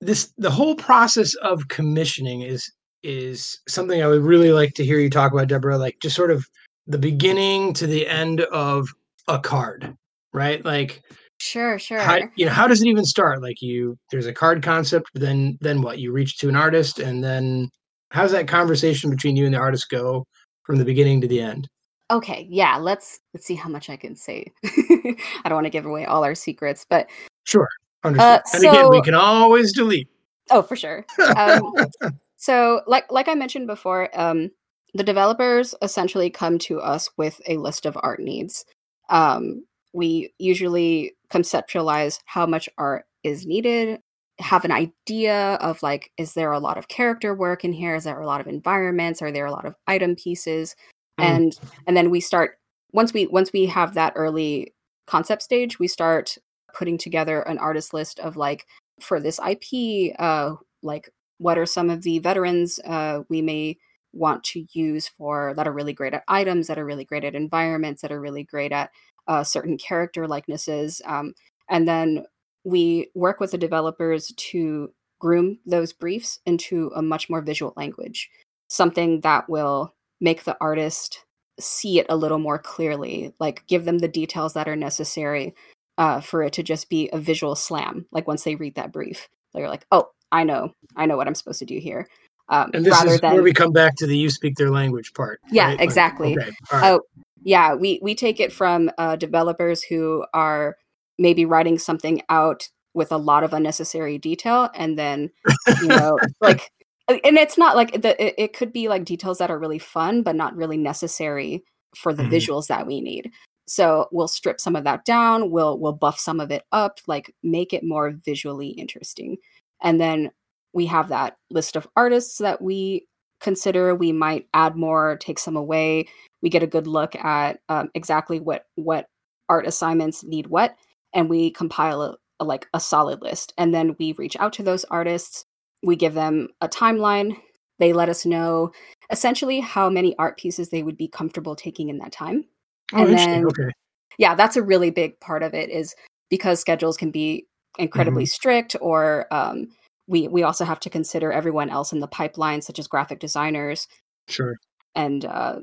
[0.02, 2.68] this the whole process of commissioning is
[3.04, 5.78] is something I would really like to hear you talk about, Deborah.
[5.78, 6.48] Like just sort of
[6.88, 8.90] the beginning to the end of
[9.28, 9.96] a card,
[10.34, 10.66] right?
[10.66, 11.04] Like
[11.40, 12.00] Sure, sure.
[12.00, 13.40] how you know how does it even start?
[13.44, 16.00] Like you there's a card concept, then then what?
[16.00, 17.70] You reach to an artist, and then
[18.10, 20.26] how's that conversation between you and the artist go
[20.64, 21.68] from the beginning to the end?
[22.12, 25.86] okay yeah let's let's see how much i can say i don't want to give
[25.86, 27.10] away all our secrets but
[27.46, 27.68] Sure,
[28.04, 28.26] understood.
[28.26, 30.08] Uh, and again, we can always delete.
[30.52, 31.06] oh for sure
[31.38, 31.74] um,
[32.36, 34.52] so like like i mentioned before um,
[34.94, 38.66] the developers essentially come to us with a list of art needs
[39.10, 44.00] um, we usually conceptualize how much art is needed
[44.40, 47.96] have an idea of like is there a lot of character work in here?
[47.96, 49.22] Is there a lot of environments?
[49.22, 50.76] Are there a lot of item pieces?
[51.20, 51.24] Mm.
[51.24, 52.58] and and then we start
[52.92, 54.74] once we once we have that early
[55.06, 56.38] concept stage we start
[56.74, 58.66] putting together an artist list of like
[59.00, 63.78] for this ip uh like what are some of the veterans uh we may
[64.12, 67.36] want to use for that are really great at items that are really great at
[67.36, 68.90] environments that are really great at
[69.28, 71.34] uh, certain character likenesses um,
[71.70, 72.24] and then
[72.64, 78.30] we work with the developers to groom those briefs into a much more visual language
[78.68, 81.26] something that will make the artist
[81.60, 85.54] see it a little more clearly like give them the details that are necessary
[85.98, 89.30] uh, for it to just be a visual slam like once they read that brief
[89.54, 92.08] they're like oh i know i know what i'm supposed to do here
[92.50, 94.70] um, And this rather is than where we come back to the you speak their
[94.70, 95.40] language part.
[95.52, 95.72] Yeah, right?
[95.72, 96.38] Like, exactly.
[96.38, 96.92] okay, all right.
[96.92, 97.02] Oh,
[97.42, 100.78] yeah, we we take it from uh, developers who are
[101.20, 105.32] maybe writing something out with a lot of unnecessary detail, and then
[105.80, 106.72] you know, like,
[107.08, 110.24] and it's not like the it, it could be like details that are really fun,
[110.24, 111.64] but not really necessary
[111.96, 112.32] for the Mhm.
[112.32, 113.32] visuals that we need.
[113.68, 115.52] So we'll strip some of that down.
[115.52, 119.38] We'll we'll buff some of it up, like make it more visually interesting,
[119.82, 120.32] and then
[120.74, 123.08] we have that list of artists that we
[123.42, 126.06] consider we might add more take some away
[126.42, 129.08] we get a good look at um, exactly what what
[129.50, 130.76] art assignments need what
[131.14, 134.64] and we compile a, a, like a solid list and then we reach out to
[134.64, 135.46] those artists
[135.84, 137.36] we give them a timeline
[137.80, 138.72] they let us know
[139.12, 142.46] essentially how many art pieces they would be comfortable taking in that time
[142.94, 143.70] Oh, and then- okay.
[144.18, 145.96] yeah that's a really big part of it is
[146.30, 147.46] because schedules can be
[147.80, 149.68] incredibly strict or um,
[150.08, 153.88] we we also have to consider everyone else in the pipeline such as graphic designers
[154.30, 154.56] Sure.
[154.96, 155.60] and uh,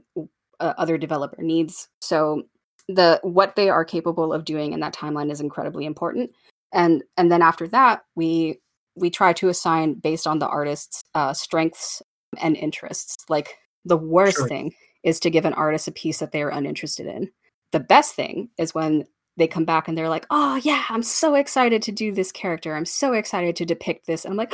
[0.61, 1.89] uh, other developer needs.
[2.01, 2.43] So
[2.95, 6.31] the what they are capable of doing in that timeline is incredibly important.
[6.73, 8.61] And and then after that, we
[8.97, 12.03] we try to assign based on the artist's uh, strengths
[12.41, 13.17] and interests.
[13.29, 14.49] Like the worst Sure.
[14.49, 17.31] thing is to give an artist a piece that they are uninterested in.
[17.73, 21.35] The best thing is when they come back and they're like, "Oh yeah, I'm so
[21.35, 22.75] excited to do this character.
[22.75, 24.53] I'm so excited to depict this." And I'm like,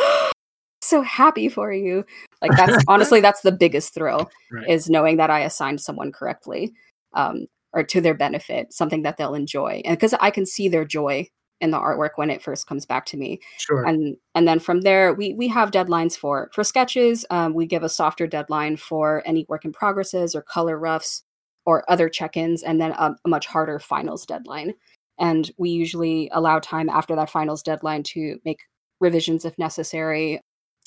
[0.82, 2.04] "So happy for you."
[2.42, 4.68] Like that's honestly that's the biggest thrill Right.
[4.68, 6.72] is knowing that I assigned someone correctly
[7.14, 9.82] um, or to their benefit, something that they'll enjoy.
[9.84, 11.28] And because I can see their joy
[11.60, 13.40] in the artwork when it first comes back to me.
[13.58, 13.84] Sure.
[13.84, 17.24] And and then from there we we have deadlines for for sketches.
[17.30, 21.22] Um, we give a softer deadline for any work in progresses or color roughs
[21.66, 24.74] or other check-ins, and then a, a much harder finals deadline.
[25.18, 28.60] and we usually allow time after that finals deadline to make
[29.00, 30.40] revisions if necessary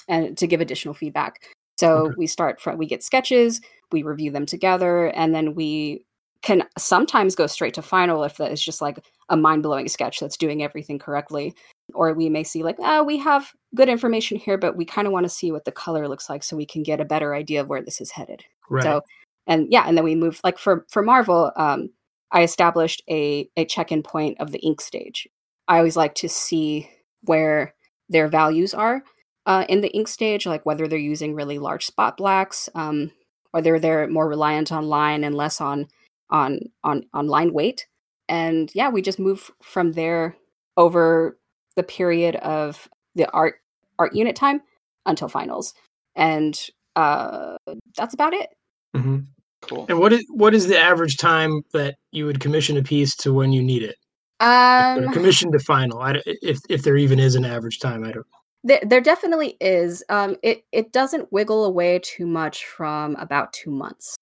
[0.08, 1.36] and to give additional feedback.
[1.80, 2.16] So Okay.
[2.18, 6.06] we start from we get sketches, we review them together, and then we
[6.42, 10.38] can sometimes go straight to final if that is just like a mind-blowing sketch that's
[10.38, 11.54] doing everything correctly.
[11.94, 15.14] Or we may see like, oh, we have good information here, but we kind of
[15.14, 17.62] want to see what the color looks like so we can get a better idea
[17.62, 18.44] of where this is headed.
[18.70, 18.84] Right.
[18.84, 19.02] So
[19.48, 21.90] and yeah, and then we move like for for Marvel, um,
[22.32, 25.28] I established a a check-in point of the ink stage.
[25.68, 26.90] I always like to see
[27.24, 27.74] where
[28.08, 29.04] their values are
[29.46, 33.12] uh, in the ink stage, like whether they're using really large spot blacks, um,
[33.52, 35.88] whether they're more reliant on line and less on
[36.30, 37.88] on on on line weight.
[38.28, 40.36] And yeah, we just move from there
[40.78, 41.38] over
[41.76, 43.56] the period of the art
[43.98, 44.62] art unit time
[45.06, 45.74] until finals,
[46.16, 46.60] and
[46.96, 47.58] uh,
[47.98, 48.50] that's about it.
[48.96, 49.20] hmm
[49.62, 49.86] Cool.
[49.90, 53.34] And what is what is the average time that you would commission a piece to
[53.34, 53.96] when you need it?
[54.42, 56.00] Or Um, commission to final.
[56.00, 58.26] I, if if there even is an average time, I don't.
[58.64, 60.04] There, there definitely is.
[60.10, 64.16] Um, it it doesn't wiggle away too much from about two months.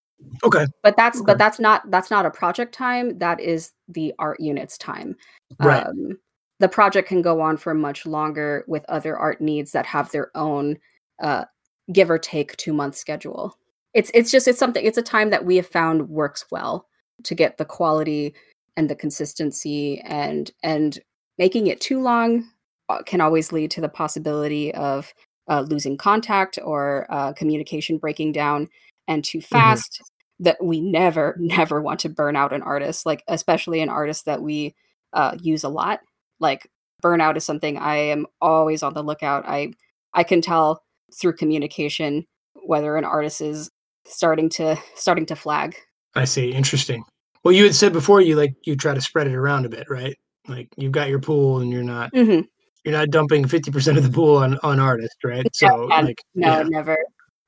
[0.44, 0.66] Okay.
[0.84, 1.26] But that's Okay.
[1.26, 3.18] but that's not that's not a project time.
[3.20, 5.16] That is the art unit's time.
[5.60, 5.86] Right.
[5.86, 6.18] Um,
[6.60, 10.32] the project can go on for much longer with other art needs that have their
[10.36, 10.78] own,
[11.22, 11.46] uh,
[11.94, 13.56] give or take two month schedule.
[13.94, 16.88] It's it's just it's something it's a time that we have found works well
[17.24, 18.34] to get the quality
[18.76, 21.00] and the consistency and and
[21.38, 22.50] making it too long
[22.90, 25.14] uh, can always lead to the possibility of
[25.50, 28.68] uh, losing contact or uh, communication breaking down
[29.08, 30.02] and too fast
[30.40, 34.42] that we never never want to burn out an artist like especially an artist that
[34.42, 34.76] we
[35.14, 36.00] uh, use a lot
[36.40, 36.70] like
[37.04, 39.72] burnout is something i am always on the lookout i
[40.14, 40.84] i can tell
[41.20, 42.26] through communication
[42.66, 43.70] whether an artist is
[44.06, 45.76] starting to starting to flag
[46.16, 46.52] I see.
[46.52, 47.04] Interesting.
[47.44, 49.88] Well, you had said before you like you try to spread it around a bit,
[49.88, 50.16] right?
[50.48, 52.48] Like you've got your pool, and you're not Mhm.
[52.84, 55.46] you're not dumping fifty percent of the pool on on artists, right?
[55.54, 56.64] So and like no yeah.
[56.64, 56.98] never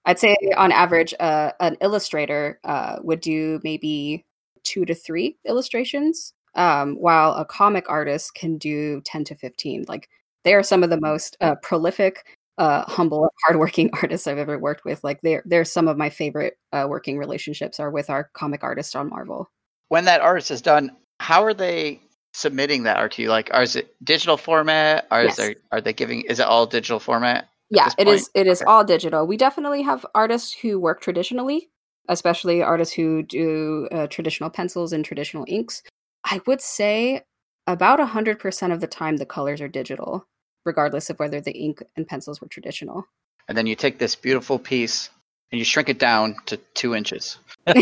[0.10, 4.26] i'd say on average uh, an illustrator uh, would do maybe
[4.64, 10.10] two to three illustrations um, while a comic artist can do 10 to 15 like
[10.44, 12.26] they are some of the most uh, prolific
[12.58, 16.58] uh, humble hardworking artists i've ever worked with like they're they're some of my favorite
[16.74, 19.50] uh, working relationships are with our comic artists on marvel
[19.90, 22.02] When that artist is done, how are they
[22.34, 23.30] submitting that art to you?
[23.30, 25.08] Like, are is it digital format?
[25.12, 25.36] Are Yes.
[25.38, 26.22] there are they giving?
[26.30, 27.50] Is it all digital format?
[27.70, 28.48] Yeah this it is point?
[28.48, 28.70] it is Okay.
[28.70, 31.70] all digital we definitely have artists who work traditionally
[32.10, 35.84] especially artists who do uh, traditional pencils and traditional inks
[36.26, 37.22] i would say
[37.68, 40.26] about 100% of the time the colors are digital
[40.66, 43.06] regardless of whether the ink and pencils were traditional
[43.48, 45.10] And then you take this beautiful piece
[45.52, 47.40] and you shrink it down to two inches.
[47.66, 47.78] and,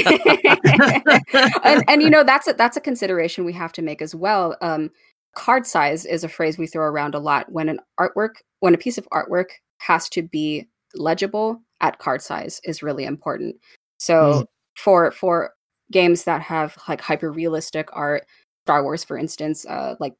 [1.88, 4.56] and you know that's a, that's a consideration we have to make as well.
[4.62, 4.92] Um,
[5.36, 8.78] card size is a phrase we throw around a lot when an artwork when a
[8.78, 9.48] piece of artwork
[9.80, 13.56] has to be legible at card size is really important.
[14.00, 15.54] So for for
[15.92, 18.26] games that have like hyper realistic art,
[18.66, 20.14] Star Wars for instance, uh, like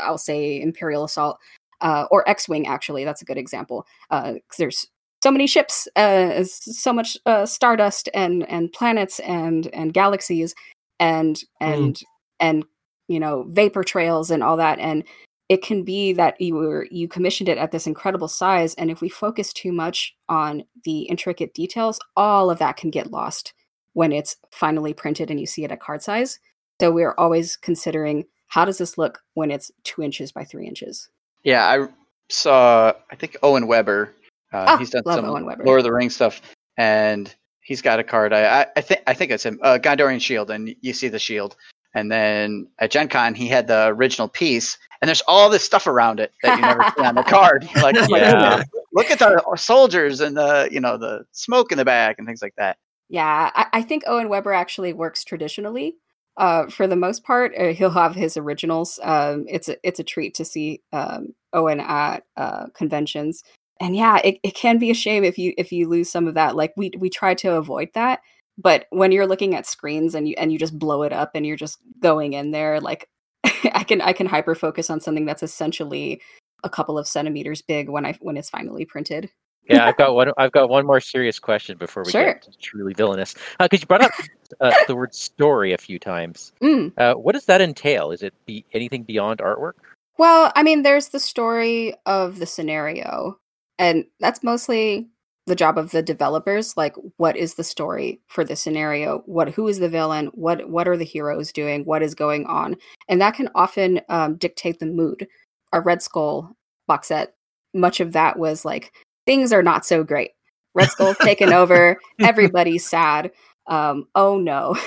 [0.00, 1.38] I'll say Imperial Assault
[1.80, 3.86] uh, or X Wing actually that's a good example.
[4.10, 4.86] Uh, there's
[5.22, 10.54] so many ships, uh, so much uh, stardust and and planets and and galaxies
[11.00, 12.00] and and
[12.38, 12.64] and
[13.08, 15.04] you know vapor trails and all that and
[15.48, 19.00] it can be that you were you commissioned it at this incredible size and if
[19.00, 23.52] we focus too much on the intricate details all of that can get lost
[23.92, 26.38] when it's finally printed and you see it at card size
[26.80, 31.08] so we're always considering how does this look when it's two inches by three inches
[31.44, 31.86] Yeah, I
[32.28, 32.92] saw.
[33.10, 34.12] I think Owen Weber.
[34.52, 35.26] Uh, Ah, he's done some.
[35.26, 36.40] Lord of the Rings stuff,
[36.76, 38.32] and he's got a card.
[38.32, 41.18] I, I, I think I think it's him, uh, Gondorian Shield, and you see the
[41.18, 41.56] shield.
[41.96, 45.86] And then at Gen Con, he had the original piece, and there's all this stuff
[45.86, 47.66] around it that you never see on the card.
[47.76, 48.32] Like, oh Yeah.
[48.32, 52.26] goodness, look at the soldiers and the you know the smoke in the back and
[52.26, 52.76] things like that.
[53.08, 55.96] Yeah, I, I think Owen Weber actually works traditionally.
[56.36, 59.00] Uh, for the most part, uh, he'll have his originals.
[59.02, 63.42] Um, it's a it's a treat to see um, Owen at uh, conventions,
[63.80, 66.34] and yeah, it, it can be a shame if you if you lose some of
[66.34, 66.56] that.
[66.56, 68.20] Like we we try to avoid that,
[68.58, 71.46] but when you're looking at screens and you and you just blow it up and
[71.46, 73.08] you're just going in there, like
[73.44, 76.20] I can I can hyper focus on something that's essentially
[76.64, 79.30] a couple of centimeters big when I when it's finally printed.
[79.68, 80.32] Yeah, I've got one.
[80.38, 82.34] I've got one more serious question before we Sure.
[82.34, 83.34] get to truly villainous.
[83.58, 84.12] Because you brought up
[84.60, 86.52] uh, the word story a few times.
[86.62, 86.92] Mm.
[86.96, 88.10] Uh, what does that entail?
[88.10, 89.72] Is it be anything beyond artwork?
[90.18, 93.38] Well, I mean, there's the story of the scenario,
[93.78, 95.08] and that's mostly
[95.46, 99.22] the job of the developers like what is the story for this scenario?
[99.26, 100.26] What who is the villain?
[100.34, 101.84] What what are the heroes doing?
[101.84, 102.76] What is going on?
[103.08, 105.26] And that can often um, dictate the mood.
[105.72, 106.56] A red skull
[106.86, 107.34] box set
[107.74, 108.92] much of that was like
[109.26, 110.32] things are not so great.
[110.74, 113.30] Red skull taken over everybody's sad.
[113.66, 114.76] Um, oh no.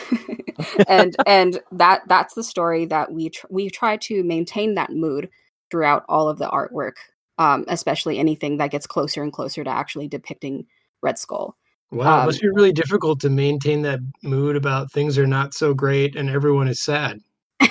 [0.89, 5.29] And and that that's the story that we tr- we try to maintain that mood
[5.71, 6.95] throughout all of the artwork
[7.39, 10.67] um, especially anything that gets closer and closer to actually depicting
[11.01, 11.55] Red Skull.
[11.91, 15.55] Wow, it Um, must be really difficult to maintain that mood about things are not
[15.55, 17.21] so great and everyone is sad.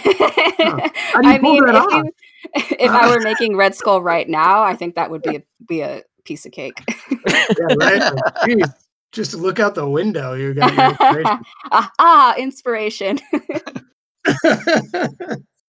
[0.60, 0.76] You
[1.14, 5.08] I mean, if, you, if I were making Red Skull right now, I think that
[5.10, 6.82] would be a, be a piece of cake.
[7.30, 8.12] Yeah, right?
[8.44, 8.68] Geez,
[9.12, 10.34] just look out the window.
[10.34, 11.40] You got inspiration.
[11.98, 13.18] ah, inspiration.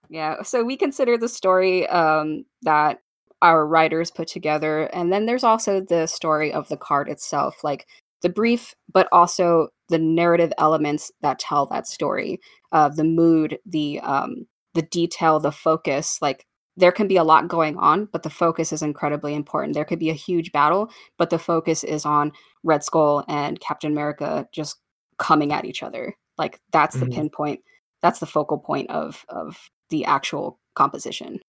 [0.09, 2.99] yeah, so we consider the story um, that
[3.41, 7.87] our writers put together, and then there's also the story of the card itself, like
[8.21, 12.39] the brief, but also the narrative elements that tell that story,
[12.71, 16.19] uh, the mood, the um, the detail, the focus.
[16.21, 16.45] Like
[16.77, 19.73] there can be a lot going on, but the focus is incredibly important.
[19.73, 22.31] There could be a huge battle, but the focus is on
[22.63, 24.77] Red Skull and Captain America just
[25.17, 26.15] coming at each other.
[26.37, 27.11] Like that's the Mhm.
[27.13, 27.61] pinpoint.
[28.01, 31.39] That's the focal point of of the actual composition.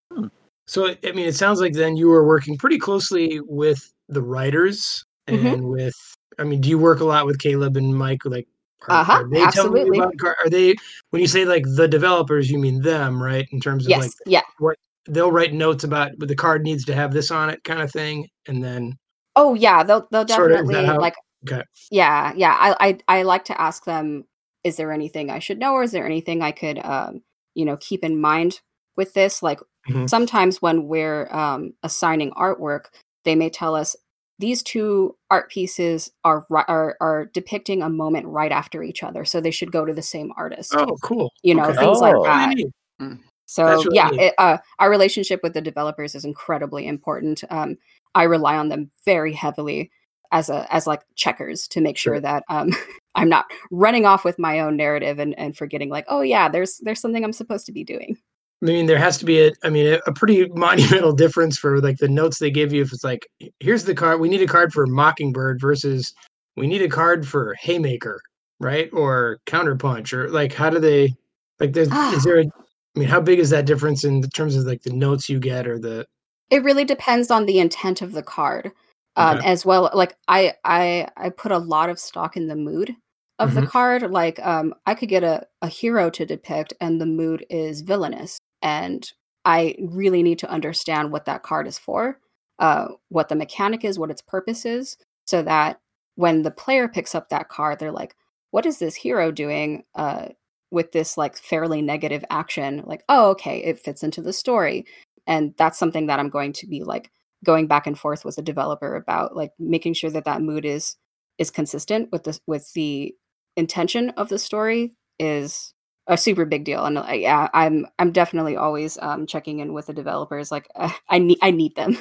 [0.70, 5.04] So, I mean, it sounds like then you were working pretty closely with the writers
[5.30, 5.56] Mhm.
[5.56, 5.94] and with,
[6.38, 8.24] I mean, do you work a lot with Caleb and Mike?
[8.24, 8.46] Like,
[8.88, 9.98] are, Uh-huh, are they absolutely.
[9.98, 10.76] about, are they,
[11.10, 13.46] when you say like the developers, you mean them, right?
[13.52, 14.42] In terms of Yes, like, yeah.
[14.58, 14.76] what
[15.08, 17.90] they'll write notes about but the card needs to have this on it kind of
[17.90, 18.28] thing.
[18.46, 18.96] And then,
[19.36, 21.62] Oh yeah, they'll they'll Sort of, definitely like okay.
[21.90, 22.56] yeah, yeah.
[22.58, 24.24] I, I I like to ask them,
[24.64, 27.22] is there anything I should know or is there anything I could um,
[27.54, 28.60] you know, keep in mind
[28.96, 29.42] with this?
[29.42, 30.08] Like Mhm.
[30.10, 32.86] sometimes when we're um assigning artwork,
[33.24, 33.96] they may tell us
[34.38, 39.40] these two art pieces are are are depicting a moment right after each other, so
[39.40, 40.74] they should go to the same artist.
[40.76, 41.30] Oh, cool.
[41.42, 41.78] you know, Okay.
[41.78, 42.00] things Oh.
[42.00, 42.54] like Really that.
[42.56, 43.18] neat.
[43.46, 47.42] So really yeah, it, uh, our relationship with the developers is incredibly important.
[47.50, 47.76] Um,
[48.14, 49.90] I rely on them very heavily
[50.32, 52.20] as a as like checkers to make sure Sure.
[52.20, 52.70] that um,
[53.16, 56.78] I'm not running off with my own narrative and, and forgetting like, oh yeah, there's
[56.84, 58.16] there's something I'm supposed to be doing.
[58.62, 61.80] I mean, there has to be a, I mean, a, a pretty monumental difference for
[61.80, 62.82] like the notes they give you.
[62.82, 63.26] If it's like,
[63.60, 66.12] here's the card, we need a card for Mockingbird versus
[66.56, 68.20] we need a card for Haymaker,
[68.58, 68.90] right?
[68.92, 71.14] Or Counterpunch, or like, how do they,
[71.58, 74.64] like, there's, is there a, I mean, how big is that difference in terms of
[74.64, 76.06] like the notes you get or the,
[76.50, 78.72] It really depends on the intent of the card,
[79.16, 79.46] um, Okay.
[79.46, 79.90] as well.
[79.94, 82.94] Like I I I put a lot of stock in the mood
[83.38, 83.68] of the Mhm.
[83.68, 84.10] card.
[84.10, 88.38] Like um, I could get a a hero to depict, and the mood is villainous,
[88.62, 89.10] and
[89.44, 92.18] I really need to understand what that card is for,
[92.58, 95.80] uh, what the mechanic is, what its purpose is, so that
[96.16, 98.14] when the player picks up that card, they're like,
[98.50, 100.28] "What is this hero doing?" Uh,
[100.70, 104.84] with this like fairly negative action like oh okay it fits into the story
[105.26, 107.10] and that's something that i'm going to be like
[107.44, 110.96] going back and forth with the developer about like making sure that that mood is
[111.38, 113.14] is consistent with the with the
[113.56, 115.74] intention of the story is
[116.06, 119.86] a super big deal and uh, yeah i'm i'm definitely always um checking in with
[119.86, 121.96] the developers like uh, i need i need them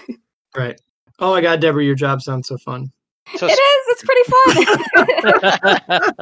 [0.55, 0.79] right?
[1.19, 2.91] Oh my God, Deborah, your job sounds so fun.
[3.35, 4.23] So it is it's pretty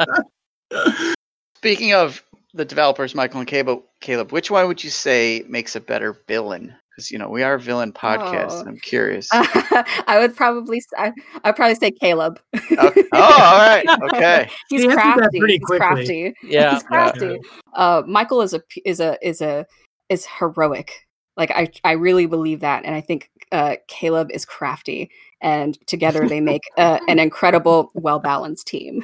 [0.01, 1.15] fun
[1.55, 2.21] speaking of
[2.53, 6.75] the developers, Michael and Caleb, Caleb, which one would you say makes a better villain?
[6.97, 8.47] Because you know we are a villain podcast.
[8.49, 8.59] Oh.
[8.61, 9.29] and I'm curious.
[9.31, 11.13] i would probably I
[11.45, 13.03] would probably say caleb okay.
[13.13, 13.85] Oh, all right.
[14.13, 14.49] Okay.
[14.69, 16.87] he's You crafty he's crafty yeah, he's yeah.
[16.87, 17.39] crafty.
[17.75, 19.67] Uh, Michael is a is a is a
[20.09, 21.05] is heroic.
[21.35, 26.27] Like I I really believe that, and I think uh, Caleb is crafty, and together
[26.27, 29.03] they make uh, an incredible, well balanced team.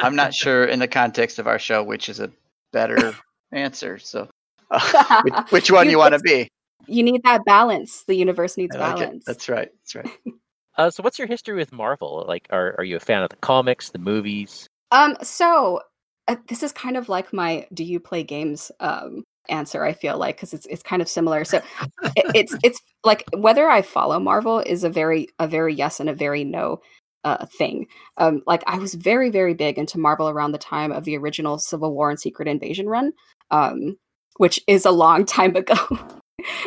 [0.00, 2.30] I'm not sure in the context of our show which is a
[2.72, 3.12] better
[3.52, 3.98] answer.
[3.98, 4.28] So,
[4.70, 6.48] uh, which, which one You- you want to be?
[6.86, 8.04] You need that balance.
[8.06, 9.04] The universe needs I like it.
[9.04, 9.24] balance.
[9.24, 9.70] That's right.
[9.82, 10.10] That's right.
[10.76, 12.24] Uh, so, what's your history with Marvel?
[12.26, 14.66] Like, are are you a fan of the comics, the movies?
[14.90, 15.80] Um, so
[16.26, 19.84] uh, this is kind of like my "Do you play games?" um answer.
[19.84, 21.44] I feel like because it's it's kind of similar.
[21.44, 21.58] So
[22.16, 26.10] it, it's it's like whether I follow Marvel is a very a very yes and
[26.10, 26.80] a very no
[27.22, 27.86] uh, thing.
[28.16, 31.56] Um, like I was very very big into Marvel around the time of the original
[31.60, 33.12] Civil War and Secret Invasion run,
[33.52, 33.96] um,
[34.36, 35.76] which is a long time ago.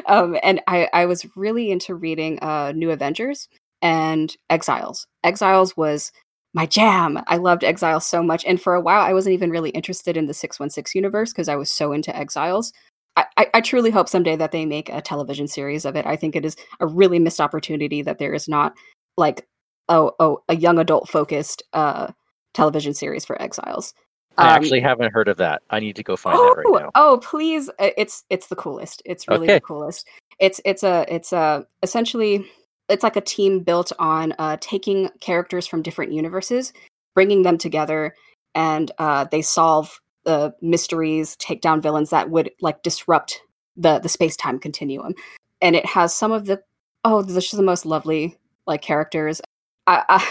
[0.08, 3.48] um, and I I was really into reading uh, New Avengers
[3.82, 5.08] and Exiles.
[5.24, 6.12] Exiles was
[6.54, 7.20] my jam.
[7.28, 8.44] I loved Exiles so much.
[8.46, 11.56] And for a while, I wasn't even really interested in the 616 universe because I
[11.56, 12.74] was so into Exiles.
[13.16, 16.06] I, I, truly hope someday that they make a television series of it.
[16.06, 18.74] I think it is a really missed opportunity that there is not
[19.18, 19.48] like
[19.90, 22.12] a, a, a young adult focused uh,
[22.54, 23.94] television series for Exiles.
[24.38, 25.62] I Um, actually haven't heard of that.
[25.70, 26.92] I need to go find oh, that right now.
[26.96, 27.70] oh, please!
[27.80, 29.02] uh, It's it's the coolest.
[29.06, 29.56] It's really Okay.
[29.56, 30.08] the coolest.
[30.40, 32.46] It's it's a it's a essentially
[32.90, 36.72] it's like a team built on uh, taking characters from different universes,
[37.16, 38.14] bringing them together,
[38.56, 43.42] and uh, they solve the mysteries, take down villains that would like disrupt
[43.76, 45.14] the the space time continuum.
[45.62, 46.62] And it has some of the
[47.04, 49.42] oh, this is the most lovely like characters.
[49.88, 50.28] I, I,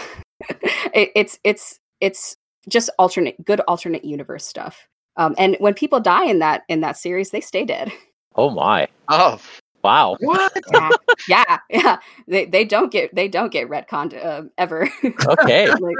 [0.93, 2.37] it, it's it's it's
[2.69, 4.87] just alternate good alternate universe stuff.
[5.15, 7.91] Um, and when people die in that in that series, they stay dead.
[8.39, 8.87] Oh my!
[9.09, 9.41] Oh,
[9.83, 10.17] Wow.
[10.19, 10.51] What?
[10.71, 10.91] Yeah,
[11.27, 11.97] yeah, yeah.
[12.27, 14.87] They they don't get they don't get retconned uh, ever.
[15.27, 15.71] Okay.
[15.71, 15.95] like,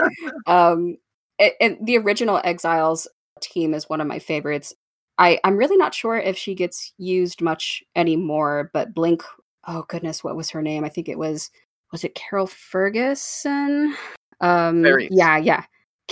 [0.46, 0.98] um,
[1.42, 3.08] a- and the original Exiles
[3.42, 4.76] team is one of my favorites.
[5.18, 9.24] I I'm really not sure if she gets used much anymore, but Blink.
[9.68, 10.84] Oh goodness, what was her name?
[10.84, 11.50] I think it was
[11.92, 13.96] was it Carol Ferguson?
[14.42, 15.10] Um, Clarice.
[15.12, 15.64] yeah, yeah.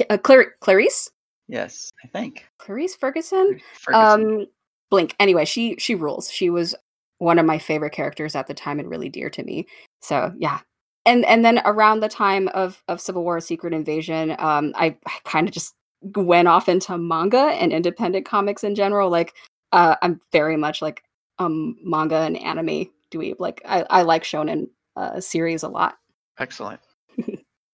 [0.09, 1.09] Uh, Clar- Clarice,
[1.47, 2.45] yes, I think.
[2.57, 3.59] Clarice Ferguson.
[3.81, 4.39] Ferguson.
[4.39, 4.47] Um,
[4.89, 5.15] Blink.
[5.19, 6.31] Anyway, she she rules.
[6.31, 6.75] She was
[7.19, 9.67] one of my favorite characters at the time and really dear to me.
[10.01, 10.59] So yeah.
[11.05, 15.11] And and then around the time of of Civil War: Secret Invasion, um, I, I
[15.23, 15.75] kind of just
[16.15, 19.09] went off into manga and independent comics in general.
[19.09, 19.33] Like,
[19.71, 21.03] uh, I'm very much like
[21.39, 23.35] um manga and anime dweeb.
[23.39, 25.97] Like, I I like shonen uh, series a lot.
[26.39, 26.79] Excellent.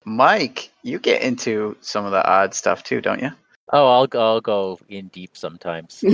[0.06, 3.32] Mike, you get into some of the odd stuff too, don't you?
[3.74, 6.04] Oh, I'll go, I'll go in deep sometimes.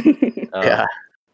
[0.54, 0.86] Uh, Yeah.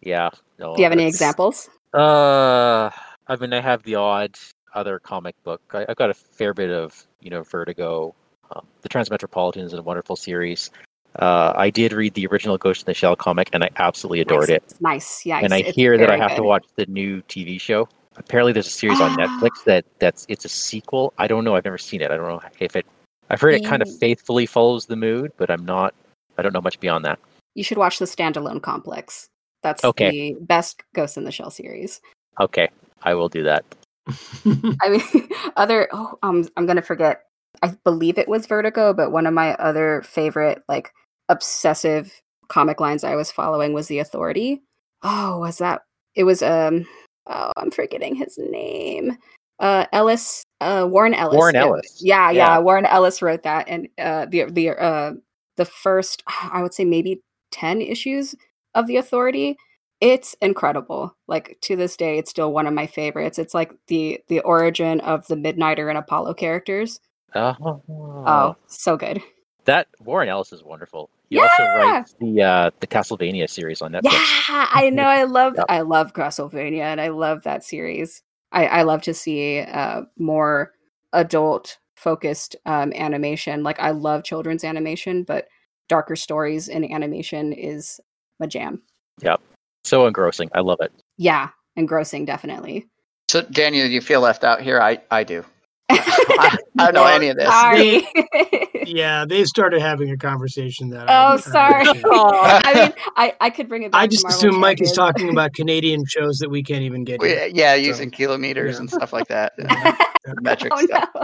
[0.02, 0.30] Yeah.
[0.60, 1.70] No, you have any examples?
[1.94, 2.90] Uh,
[3.28, 4.36] I mean, I have the odd
[4.74, 5.62] other comic book.
[5.72, 8.16] I, I've got a fair bit of, you know, Vertigo.
[8.54, 10.72] Um, the Transmetropolitan is a wonderful series.
[11.18, 14.50] Uh, I did read the original Ghost in the Shell comic, and I absolutely adored
[14.50, 14.58] nice.
[14.58, 14.74] it.
[14.82, 15.26] Nice.
[15.26, 15.40] Yeah.
[15.44, 17.88] and I it's- it's hear that I very have to watch the new TV show.
[18.16, 19.18] Apparently, there's a series on.
[19.18, 21.14] Netflix that that's it's a sequel.
[21.18, 21.56] I don't know.
[21.56, 22.12] I've never seen it.
[22.12, 22.86] I don't know if it.
[23.30, 25.94] I've heard it kind of faithfully follows the mood, but I'm not.
[26.38, 27.20] I don't know much beyond that.
[27.56, 29.30] You should watch the standalone complex.
[29.62, 30.34] That's Okay.
[30.34, 32.02] the best Ghost in the Shell series.
[32.40, 32.70] Okay,
[33.04, 33.64] I will do that.
[34.82, 37.24] I mean, other oh, um, I'm gonna forget.
[37.62, 40.92] I believe it was Vertigo, but one of my other favorite like
[41.30, 42.12] obsessive
[42.50, 44.62] comic lines I was following was The Authority.
[45.02, 45.84] Oh, was that?
[46.16, 46.86] It was um.
[47.28, 49.18] Oh, I'm forgetting his name.
[49.60, 50.44] Uh, Ellis.
[50.62, 51.36] Uh, Warren Ellis.
[51.38, 51.62] Warren Yeah.
[51.62, 52.02] Ellis.
[52.02, 52.60] Yeah, yeah, Yeah.
[52.60, 55.14] Warren Ellis wrote that, and uh, the the uh
[55.58, 57.22] the first I would say maybe
[57.52, 58.36] ten issues
[58.76, 59.58] of The Authority
[60.02, 64.20] it's incredible like to this day it's still one of my favorites it's like the
[64.28, 67.00] the origin of the midnighter and apollo characters
[67.36, 67.56] Oh,
[67.90, 69.22] oh so good
[69.66, 71.10] that Warren Ellis is wonderful.
[71.34, 71.74] He also Yeah!
[71.74, 74.04] writes the uh, the Castlevania series on Netflix.
[74.04, 75.68] yeah i know i love Yep.
[75.70, 80.74] i love castlevania and i love that series i i love to see uh more
[81.14, 85.48] adult focused um animation like i love children's animation but
[85.90, 88.00] darker stories in animation is
[88.40, 88.82] my jam
[89.22, 89.42] Yep.
[89.86, 90.50] So engrossing.
[90.54, 90.92] I love it.
[91.18, 92.88] yeah engrossing definitely
[93.30, 94.82] So, Daniel, do you feel left out here?
[94.82, 95.46] I, I do.
[95.90, 97.48] I, I don't know any of this.
[97.48, 98.08] sorry
[98.88, 101.06] yeah, they started having a conversation that.
[101.10, 101.86] Oh, I, sorry.
[101.88, 104.02] I, I mean, I, I could bring it back.
[104.02, 107.22] I just assume Mike is talking about Canadian shows that we can't even get.
[107.22, 107.50] We- here.
[107.52, 108.80] yeah, using kilometers yeah.
[108.82, 109.54] and stuff like that.
[109.58, 109.98] Yeah.
[110.42, 111.10] Metric oh, stuff.
[111.14, 111.24] no.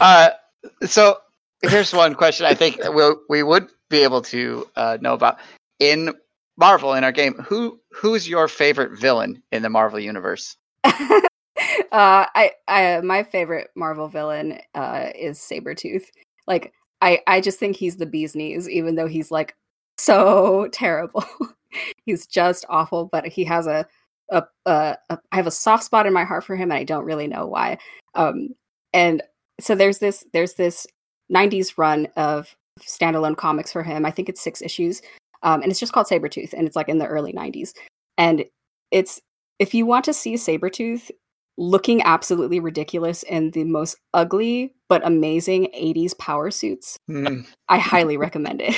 [0.00, 0.30] Uh,
[0.84, 1.18] so
[1.62, 5.38] here's one question I think we'll, we would be able to uh, know about
[5.78, 6.14] in
[6.56, 7.34] Marvel in our game.
[7.34, 10.56] Who who's your favorite villain in the Marvel universe?
[11.92, 16.04] Uh, I, I, my favorite Marvel villain uh, is Sabretooth.
[16.46, 19.56] Like, I, I just think he's the bee's knees, even though he's like
[19.98, 21.24] so terrible.
[22.04, 23.86] he's just awful, but he has a,
[24.30, 26.84] a, a, a, I have a soft spot in my heart for him, and I
[26.84, 27.78] don't really know why.
[28.14, 28.50] Um,
[28.92, 29.22] and
[29.60, 30.86] so there's this, there's this
[31.32, 34.04] '90s run of standalone comics for him.
[34.04, 35.02] I think it's six issues,
[35.42, 37.72] um, and it's just called Sabretooth, and it's like in the early '90s,
[38.18, 38.44] and
[38.90, 39.20] it's
[39.58, 41.10] if you want to see Sabretooth
[41.60, 48.16] looking absolutely ridiculous in the most ugly but amazing 80s power suits, Hmm, I highly
[48.16, 48.74] recommend it.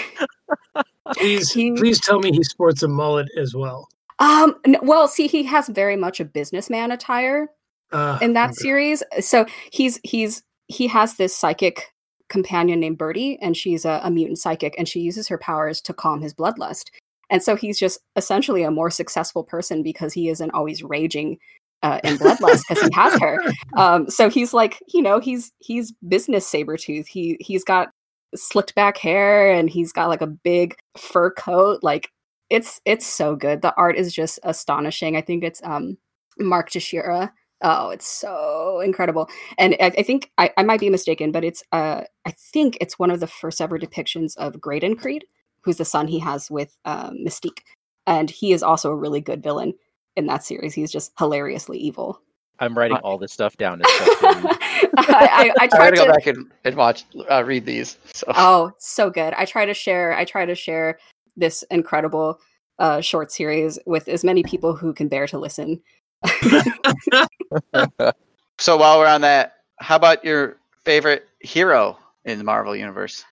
[1.15, 3.89] Please, He- please tell me he sports a mullet as well.
[4.19, 7.49] Um well, see he has very much a businessman attire
[7.93, 8.55] Uh, in that okay.
[8.55, 9.03] series.
[9.21, 11.93] So he's he's he has this psychic
[12.29, 15.93] companion named Birdie and she's a, a mutant psychic and she uses her powers to
[15.95, 16.85] calm his bloodlust.
[17.31, 21.39] And so he's just essentially a more successful person because he isn't always raging
[21.83, 23.39] uh, in bloodlust because he has her.
[23.77, 27.07] Um, so he's like, you know, he's he's business Sabretooth.
[27.07, 27.89] He he's got
[28.35, 31.81] slicked back hair and he's got like a big fur coat.
[31.83, 32.11] Like
[32.51, 33.63] it's it's so good.
[33.63, 35.17] The art is just astonishing.
[35.17, 35.97] I think it's um
[36.39, 37.31] Mark Texeira
[37.63, 39.29] Oh, it's so incredible.
[39.57, 42.99] And I, I think I, I might be mistaken, but it's uh I think it's
[42.99, 45.25] one of the first ever depictions of Graydon Creed,
[45.63, 47.61] who's the son he has with um, Mystique.
[48.07, 49.75] And he is also a really good villain
[50.17, 50.75] in that series.
[50.75, 52.21] He's just hilariously evil.
[52.59, 53.83] I'm writing all this stuff down.
[53.85, 54.59] as stuff to read.
[54.99, 57.99] I, I, I I tried gotta go back and, and watch, uh, read these.
[58.15, 59.35] So Oh, so good.
[59.35, 60.99] I try to share I try to share
[61.37, 62.39] this incredible
[62.79, 65.81] uh short series with as many people who can bear to listen.
[68.59, 73.25] so while we're on that, how about your favorite hero in the Marvel universe?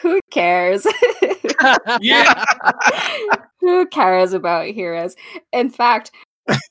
[0.00, 0.86] who cares?
[2.00, 2.44] Yeah.
[3.60, 5.16] who cares about heroes?
[5.52, 6.10] In fact,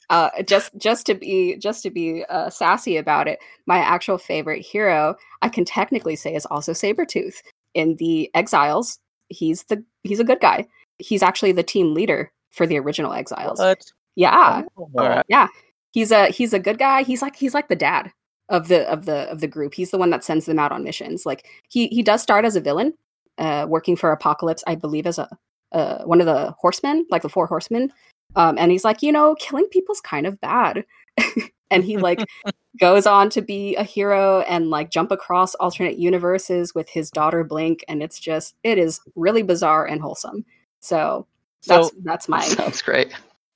[0.10, 4.66] uh, just just to be just to be uh, sassy about it, my actual favorite
[4.66, 7.36] hero, I can technically say, is also Sabretooth.
[7.74, 10.68] In the Exiles, he's the he's a good guy.
[11.00, 13.60] He's actually the team leader for the original Exiles.
[13.60, 13.84] What?
[14.16, 15.48] Yeah, Oh, yeah.
[15.92, 17.04] He's a he's a good guy.
[17.04, 18.12] He's like he's like the dad
[18.50, 19.74] of the of the of the group.
[19.74, 21.26] He's the one that sends them out on missions.
[21.26, 22.94] Like he he does start as a villain,
[23.38, 25.30] uh, working for Apocalypse, I believe, as a
[25.72, 27.92] uh, one of the horsemen, like the four horsemen.
[28.36, 30.86] Um, and he's like, you know, killing people's kind of bad.
[31.72, 32.20] and he like
[32.80, 37.44] goes on to be a hero and like jump across alternate universes with his daughter
[37.44, 40.46] Blink, and it's just it is really bizarre and wholesome.
[40.80, 41.28] So
[41.68, 43.14] that's So that's my Sounds great.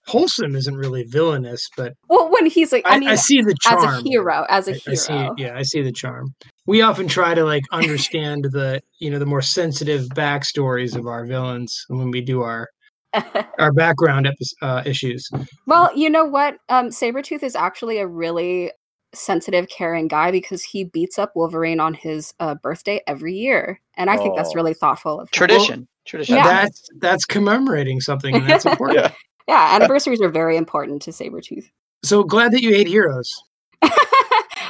[0.08, 3.56] Wholesome isn't really villainous, but well when he's like I, I mean I see the
[3.62, 4.92] charm as a hero, as a I, I hero.
[4.92, 6.34] I see, yeah, I see the charm.
[6.70, 11.26] We often try to like understand the, you know, the more sensitive backstories of our
[11.26, 12.70] villains when we do our
[13.58, 15.28] our background epi- uh, issues.
[15.66, 16.58] well, you know what?
[16.70, 18.72] Um, Sabretooth is actually a really
[19.16, 23.82] sensitive, caring guy because he beats up Wolverine on his uh, birthday every year.
[23.98, 24.56] And I think that's Oh.
[24.56, 25.32] really thoughtful of him.
[25.32, 25.88] Tradition.
[26.06, 26.36] Tradition.
[26.36, 26.44] Yeah.
[26.44, 29.00] That's that's commemorating something, and that's important.
[29.00, 29.12] Yeah.
[29.48, 31.66] Yeah, anniversaries are very important to Sabretooth.
[32.04, 33.34] So glad that you hate heroes.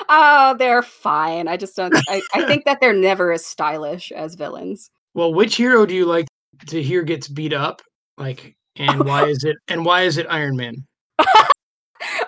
[0.10, 1.48] Oh, they're fine.
[1.48, 4.90] I just don't I, I think that they're never as stylish as villains.
[5.14, 6.28] Well, which hero do you like
[6.68, 7.82] to hear gets beat up?
[8.18, 9.56] Like, and why is it?
[9.68, 10.76] And why is it Iron Man?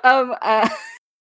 [0.04, 0.70] um uh,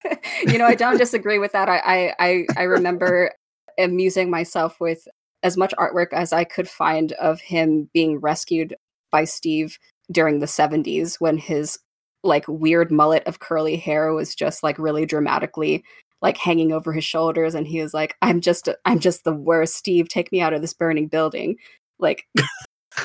[0.47, 3.33] you know i don't disagree with that I, I i i remember
[3.79, 5.07] amusing myself with
[5.43, 8.75] as much artwork as i could find of him being rescued
[9.11, 9.79] by steve
[10.11, 11.79] during the 70s when his
[12.23, 15.85] like weird mullet of curly hair was just like really dramatically
[16.23, 19.75] like hanging over his shoulders and he was like i'm just i'm just the worst
[19.75, 21.57] steve take me out of this burning building
[21.99, 22.27] like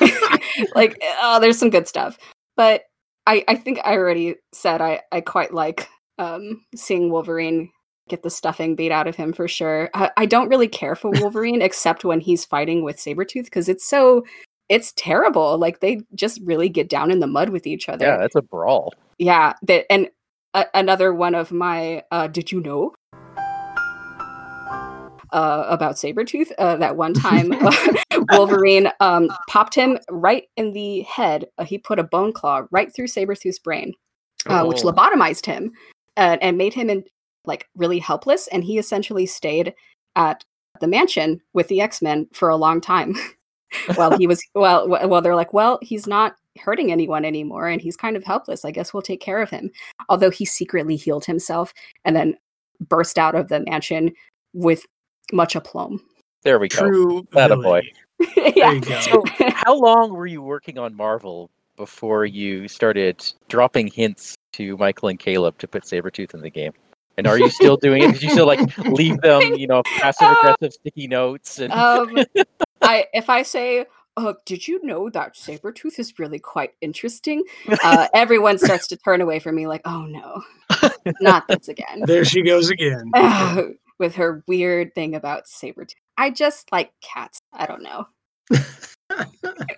[0.74, 2.18] like oh there's some good stuff
[2.56, 2.84] but
[3.26, 5.88] I, I think I already said I, I quite like
[6.18, 7.70] um, seeing Wolverine
[8.08, 9.90] get the stuffing beat out of him for sure.
[9.94, 13.84] I, I don't really care for Wolverine except when he's fighting with Sabretooth because it's
[13.86, 14.24] so
[14.68, 15.58] it's terrible.
[15.58, 18.06] Like they just really get down in the mud with each other.
[18.06, 18.92] yeah, that's a brawl.
[19.18, 20.08] Yeah, that and
[20.56, 22.92] a another one of my uh, did you know
[25.32, 27.52] uh, about Sabretooth uh, that one time
[28.30, 31.46] Wolverine um, popped him right in the head.
[31.58, 33.92] Uh, he put a bone claw right through Sabretooth's brain,
[34.46, 34.92] uh, which Oh.
[34.92, 35.72] lobotomized him
[36.16, 37.04] uh, and made him in,
[37.44, 38.48] like really helpless.
[38.48, 39.74] And he essentially stayed
[40.16, 40.44] at
[40.80, 43.14] the mansion with the X Men for a long time.
[43.96, 44.88] well, he was well.
[44.88, 48.64] Well, they're like, well, he's not hurting anyone anymore, and he's kind of helpless.
[48.64, 49.70] I guess we'll take care of him.
[50.08, 51.72] Although he secretly healed himself
[52.04, 52.36] and then
[52.80, 54.12] burst out of the mansion
[54.52, 54.86] with
[55.32, 56.00] much aplomb.
[56.42, 56.78] There we go.
[56.78, 57.26] True.
[57.36, 57.62] Atta villain.
[58.20, 58.52] boy.
[58.54, 58.80] Yeah.
[59.00, 65.08] So, how long were you working on Marvel before you started dropping hints to Michael
[65.08, 66.72] and Caleb to put Sabretooth in the game?
[67.18, 68.12] And are you still doing it?
[68.12, 72.14] Did you still like leave them, you know, passive aggressive sticky notes and um,
[72.82, 73.86] I if I say,
[74.16, 77.44] "Oh, did you know that Sabretooth is really quite interesting?"
[77.82, 80.42] Uh, everyone starts to turn away from me, like, "Oh no,
[81.20, 83.10] not this again." There she goes again.
[83.98, 85.94] With her weird thing about Sabretooth.
[86.18, 87.40] I just like cats.
[87.52, 88.06] I don't know.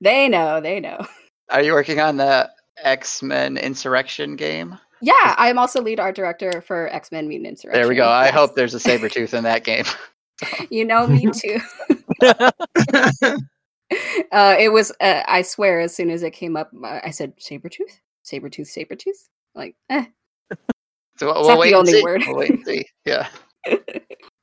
[0.00, 0.60] They know.
[0.60, 1.06] They know.
[1.50, 2.50] Are you working on the
[2.82, 4.78] X Men Insurrection game?
[5.02, 7.82] Yeah, I'm also lead art director for X Men Mutant Insurrection.
[7.82, 8.08] There we go.
[8.08, 9.84] I hope there's a Sabretooth in that game.
[10.70, 11.60] you know me too.
[14.32, 14.92] uh, it was.
[15.00, 19.28] Uh, I swear, as soon as it came up, uh, I said Sabretooth, Sabretooth, Sabretooth.
[19.54, 20.04] Like, eh.
[21.18, 22.02] So we'll, It's we'll wait the and only see.
[22.02, 22.22] word.
[22.26, 22.86] We'll wait and see.
[23.04, 23.28] Yeah.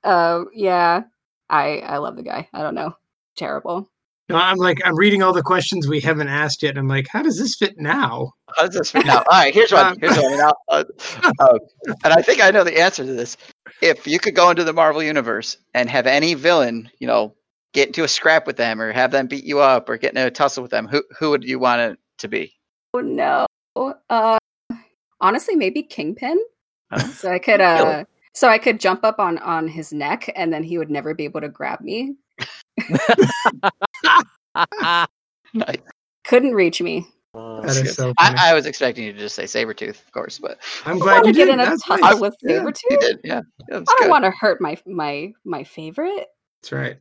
[0.04, 1.02] Uh, yeah.
[1.50, 2.48] I I love the guy.
[2.54, 2.96] I don't know.
[3.36, 3.90] Terrible.
[4.30, 6.72] No, I'm like, I'm reading all the questions we haven't asked yet.
[6.72, 8.34] And I'm like, how does this fit now?
[8.58, 9.20] How does this fit now?
[9.20, 9.98] All right, here's one.
[10.02, 10.38] Here's one.
[10.38, 10.84] Now, uh,
[11.40, 11.58] uh,
[12.04, 13.38] and I think I know the answer to this.
[13.82, 17.34] If you could go into the Marvel universe and have any villain, you know,
[17.78, 20.18] get into a scrap with them or have them beat you up or get in
[20.18, 22.52] a tussle with them, who who would you want it to be?
[22.96, 23.46] Oh no.
[23.76, 24.40] Uh,
[25.22, 26.40] honestly, maybe Kingpin.
[27.14, 30.64] So I could uh so I could jump up on on his neck and then
[30.64, 32.16] he would never be able to grab me.
[35.54, 35.78] Nice.
[36.26, 37.08] Couldn't reach me.
[37.34, 38.14] Oh, That is so.
[38.18, 41.32] I, I was expecting you to just say Sabretooth, of course, but I'm glad you
[41.32, 41.54] to get did.
[41.54, 42.20] in a tussle nice.
[42.20, 42.82] with Yeah, Sabretooth.
[42.90, 43.20] you did.
[43.24, 44.10] Yeah, I don't good.
[44.10, 46.28] want to hurt my my my favorite.
[46.62, 46.98] That's right.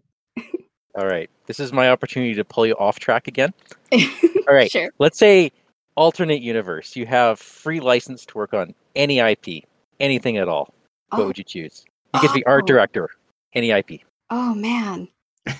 [0.96, 1.28] All right.
[1.46, 3.52] This is my opportunity to pull you off track again.
[3.92, 4.70] All right.
[4.70, 4.88] Sure.
[4.98, 5.52] Let's say
[5.96, 6.96] alternate universe.
[6.96, 9.64] You have free license to work on any IP,
[10.00, 10.72] anything at all.
[11.10, 11.84] What Oh, would you choose?
[12.14, 12.66] You get to be art Oh.
[12.66, 13.10] director,
[13.54, 14.00] any IP.
[14.30, 15.08] oh man.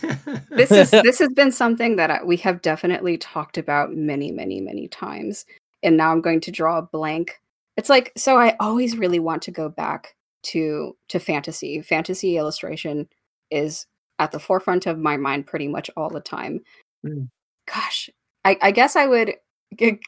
[0.50, 4.60] This is this has been something that I, we have definitely talked about many many
[4.60, 5.44] many times
[5.82, 7.40] and now I'm going to draw a blank.
[7.76, 10.14] It's like so I always really want to go back
[10.44, 11.82] to to fantasy.
[11.82, 13.08] Fantasy illustration
[13.50, 13.86] is
[14.18, 16.60] at the forefront of my mind pretty much all the time.
[17.04, 17.28] Mm.
[17.72, 18.08] Gosh,
[18.44, 19.34] I, I guess I would
[19.80, 19.98] I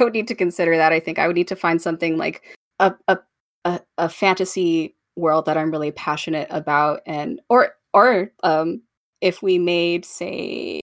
[0.00, 0.92] would need to consider that.
[0.92, 2.42] I think I would need to find something like
[2.78, 3.18] a a,
[3.64, 8.80] a, a fantasy world that I'm really passionate about and or or um
[9.20, 10.80] if we made say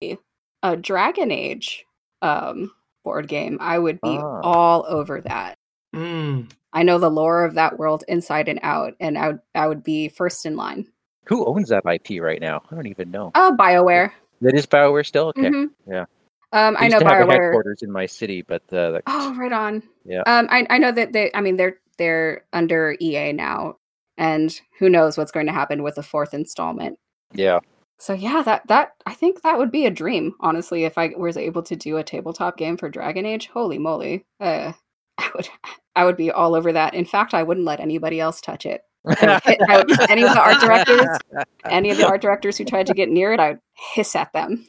[0.62, 1.86] a Dragon Age
[2.22, 2.72] um
[3.04, 4.42] board game, I would be Ah.
[4.44, 5.56] all over that.
[5.96, 6.52] Mm.
[6.74, 9.84] I know the lore of that world inside and out, and I would I would
[9.84, 10.88] be first in line.
[11.30, 12.62] Who owns that IP right now?
[12.72, 13.32] I don't even know.
[13.36, 14.12] Uh Bioware.
[14.42, 15.28] That is Bioware still?
[15.28, 15.50] Okay.
[15.50, 15.68] Mhm.
[15.88, 16.06] yeah.
[16.52, 19.52] Um, I know to have a headquarters in my city, but uh, that, Oh, right
[19.54, 19.84] on.
[20.04, 20.24] Yeah.
[20.26, 21.30] Um, I I know that they.
[21.36, 23.76] I mean, they're they're under EA now,
[24.18, 26.98] and who knows what's going to happen with the fourth installment.
[27.34, 27.60] yeah.
[28.00, 31.38] So yeah, that that I think that would be a dream, honestly, if I was
[31.38, 33.48] able to do a tabletop game for Dragon Age.
[33.54, 34.26] Holy moly.
[34.40, 34.72] Uh
[35.20, 35.50] I would
[35.96, 36.96] I would be all over that.
[36.96, 38.82] In fact, I wouldn't let anybody else touch it.
[39.06, 41.18] I would hit- I would- any of the art directors?
[41.66, 43.60] Any of the art directors who tried to get near it, I would
[43.94, 44.66] hiss at them.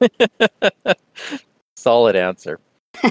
[1.76, 2.60] Solid answer.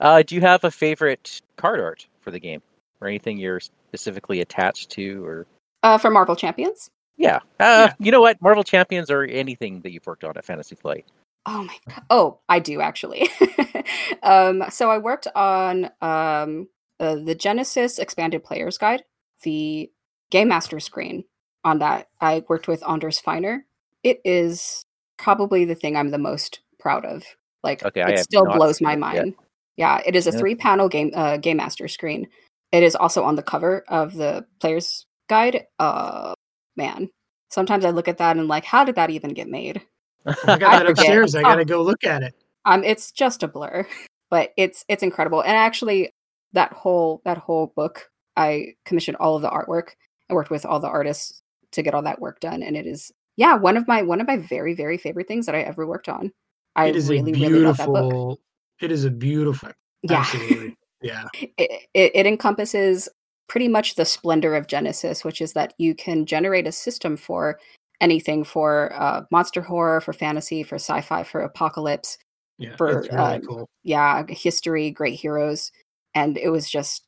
[0.00, 2.60] Uh, do you have a favorite card art for the game,
[3.00, 5.46] or anything you're specifically attached to, or
[5.84, 6.90] uh for Marvel Champions.
[7.16, 7.38] yeah?
[7.60, 8.42] Uh, You know what?
[8.42, 11.06] Marvel Champions or anything that you've worked on at Fantasy Flight.
[11.46, 12.02] Oh my god.
[12.10, 13.28] Oh, I do actually.
[14.24, 16.68] um so I worked on um
[16.98, 19.04] uh, the Genesys expanded players guide,
[19.44, 19.90] the
[20.30, 21.24] game master screen
[21.64, 22.08] on that.
[22.20, 23.60] I worked with Anders Finér.
[24.02, 24.84] It is
[25.18, 27.24] probably the thing I'm the most proud of.
[27.62, 29.00] Like Okay, it still blows my it yet.
[29.00, 29.34] mind.
[29.76, 30.38] Yeah, it is a Yeah.
[30.40, 32.28] three panel game uh game master screen.
[32.72, 35.66] It is also on the cover of the players guide.
[35.78, 36.34] Uh
[36.76, 37.08] man.
[37.50, 39.80] Sometimes I look at that and like how did that even get made?
[40.26, 41.34] I got I that upstairs.
[41.34, 41.48] I Oh.
[41.48, 42.34] gotta go look at it.
[42.66, 43.86] um it's just a blur
[44.30, 46.10] but it's it's incredible and actually
[46.52, 49.90] that whole that whole book i commissioned all of the artwork
[50.30, 53.12] i worked with all the artists to get all that work done and it is
[53.36, 56.08] yeah one of my one of my very very favorite things that i ever worked
[56.08, 56.32] on
[56.76, 58.40] i it is really a really love that book beautiful.
[58.80, 59.70] It is a beautiful.
[60.02, 60.76] yeah Absolutely.
[61.02, 61.24] Yeah.
[61.34, 63.10] it, it, it encompasses
[63.46, 67.58] pretty much the splendor of Genesys, which is that you can generate a system for
[68.00, 72.16] anything for uh, monster horror, for fantasy, for sci-fi, for apocalypse,
[72.58, 72.74] Yeah.
[72.76, 73.68] For, really uh, cool.
[73.82, 75.70] yeah, history, great heroes,
[76.14, 77.03] and it was just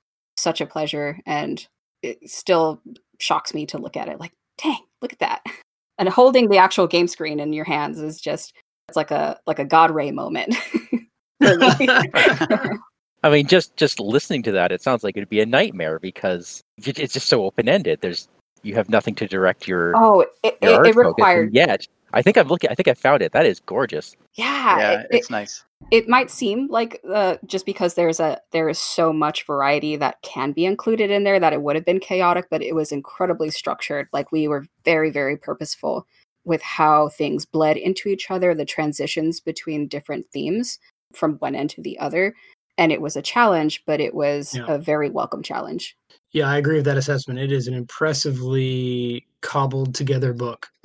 [0.47, 1.19] such a pleasure.
[1.27, 1.67] And
[2.03, 2.81] it still
[3.19, 4.21] shocks me to look at it.
[4.21, 4.33] Like,
[4.63, 5.43] dang, look at that!
[5.99, 8.53] And holding the actual game screen in your hands is just
[8.87, 10.55] it's like a like a God Ray moment.
[11.41, 16.61] I mean, just just listening to that, it sounds like it'd be a nightmare because
[16.77, 18.01] it's just so open ended.
[18.03, 18.29] There's
[18.63, 22.37] you have nothing to direct your oh, it, your it, it required yet I think
[22.39, 22.71] I'm looking.
[22.71, 23.33] I think I found it.
[23.33, 24.17] That is gorgeous.
[24.35, 25.65] yeah, yeah, it- it's it- nice.
[25.91, 30.21] It might seem like uh, just because there's a there is so much variety that
[30.23, 33.51] can be included in there that it would have been chaotic but it was incredibly
[33.51, 36.07] structured like we were very very purposeful
[36.45, 40.79] with how things bled into each other the transitions between different themes
[41.15, 42.35] from one end to the other
[42.79, 44.67] and it was a challenge but it was Yeah.
[44.69, 45.97] a very welcome challenge
[46.33, 47.39] Yeah, I agree with that assessment.
[47.39, 50.69] It is an impressively cobbled together book.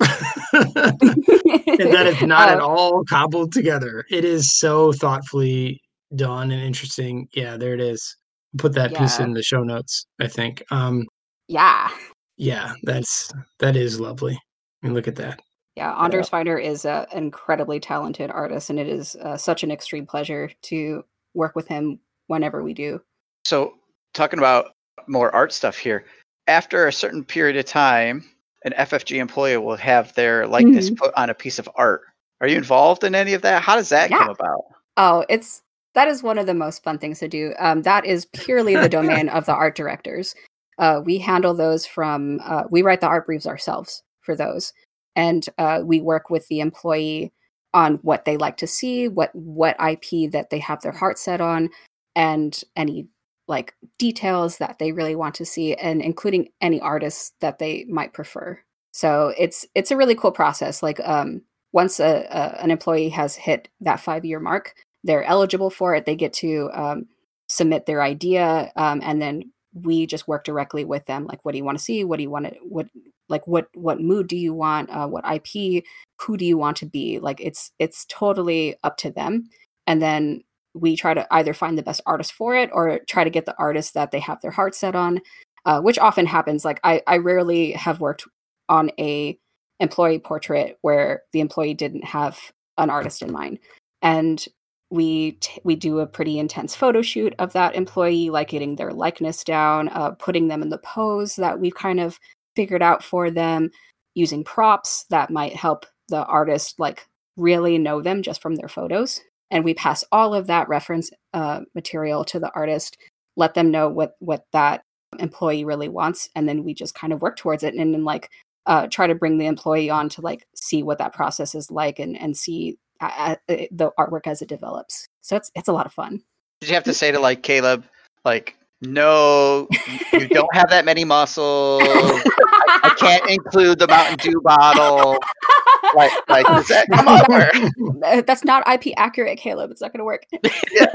[0.52, 4.04] and that is not at Uh, all cobbled together.
[4.10, 5.80] It is so thoughtfully
[6.14, 7.28] done and interesting.
[7.34, 8.16] Yeah, there it is.
[8.58, 10.62] Put that piece in the show notes, I think.
[10.70, 11.06] Um
[11.48, 11.90] yeah
[12.36, 13.30] yeah, that's
[13.60, 14.38] that is lovely.
[14.82, 15.40] I mean, look at that.
[15.76, 20.06] Yeah, Anders Finér is an incredibly talented artist, and it is uh, such an extreme
[20.06, 23.00] pleasure to work with him whenever we do.
[23.46, 23.74] So,
[24.12, 24.72] talking about
[25.06, 26.04] more art stuff here,
[26.46, 28.24] after a certain period of time,
[28.64, 30.96] an FFG employee will have their likeness Mhm.
[30.98, 32.02] put on a piece of art.
[32.40, 33.62] Are you involved in any of that?
[33.62, 34.18] How does that Yeah.
[34.18, 34.64] come about?
[34.96, 35.62] Oh, it's
[35.94, 37.54] that is one of the most fun things to do.
[37.58, 40.34] Um, that is purely the domain of the art directors.
[40.78, 44.72] Uh, we handle those from uh, we write the art briefs ourselves for those,
[45.16, 47.32] and uh, we work with the employee
[47.74, 51.40] on what they like to see, what what IP that they have their heart set
[51.40, 51.68] on,
[52.16, 53.06] and any
[53.48, 58.12] like details that they really want to see and including any artists that they might
[58.12, 58.58] prefer.
[58.92, 63.34] So it's it's a really cool process like um once a, a an employee has
[63.34, 64.74] hit that five year mark
[65.04, 67.06] they're eligible for it they get to um,
[67.48, 69.42] submit their idea um, and then
[69.74, 72.04] we just work directly with them like what do you want to see?
[72.04, 72.86] What do you want to what
[73.28, 74.90] like what what mood do you want?
[74.90, 75.84] Uh, what ip
[76.20, 77.18] who do you want to be?
[77.18, 79.48] Like it's it's totally up to them.
[79.86, 80.44] And then
[80.74, 83.56] we try to either find the best artist for it or try to get the
[83.58, 85.20] artist that they have their heart set on
[85.64, 86.64] uh, which often happens.
[86.64, 88.24] Like I, I rarely have worked
[88.68, 89.38] on a
[89.80, 92.38] employee portrait where the employee didn't have
[92.78, 93.58] an artist in mind.
[94.00, 94.44] And
[94.90, 98.92] we t- we do a pretty intense photo shoot of that employee like getting their
[98.92, 102.18] likeness down uh, putting them in the pose that we've kind of
[102.56, 103.70] figured out for them
[104.14, 107.06] using props that might help the artist like
[107.38, 111.60] really know them just from their photos and we pass all of that reference uh,
[111.74, 112.96] material to the artist
[113.36, 114.82] let them know what what that
[115.18, 118.30] employee really wants and then we just kind of work towards it and then like
[118.66, 121.98] uh, try to bring the employee on to like see what that process is like
[121.98, 125.86] and and see uh, uh, the artwork as it develops so it's it's a lot
[125.86, 126.22] of fun
[126.60, 127.84] Did you have to say to like Caleb,
[128.24, 129.68] like, no,
[130.12, 131.82] you don't have that many muscles.
[131.84, 135.18] I can't include the Mountain Dew bottle.
[135.94, 138.22] Like, like, does that come over?
[138.22, 139.70] That's not IP accurate, Caleb.
[139.70, 140.24] It's not going to work.
[140.72, 140.86] Yeah,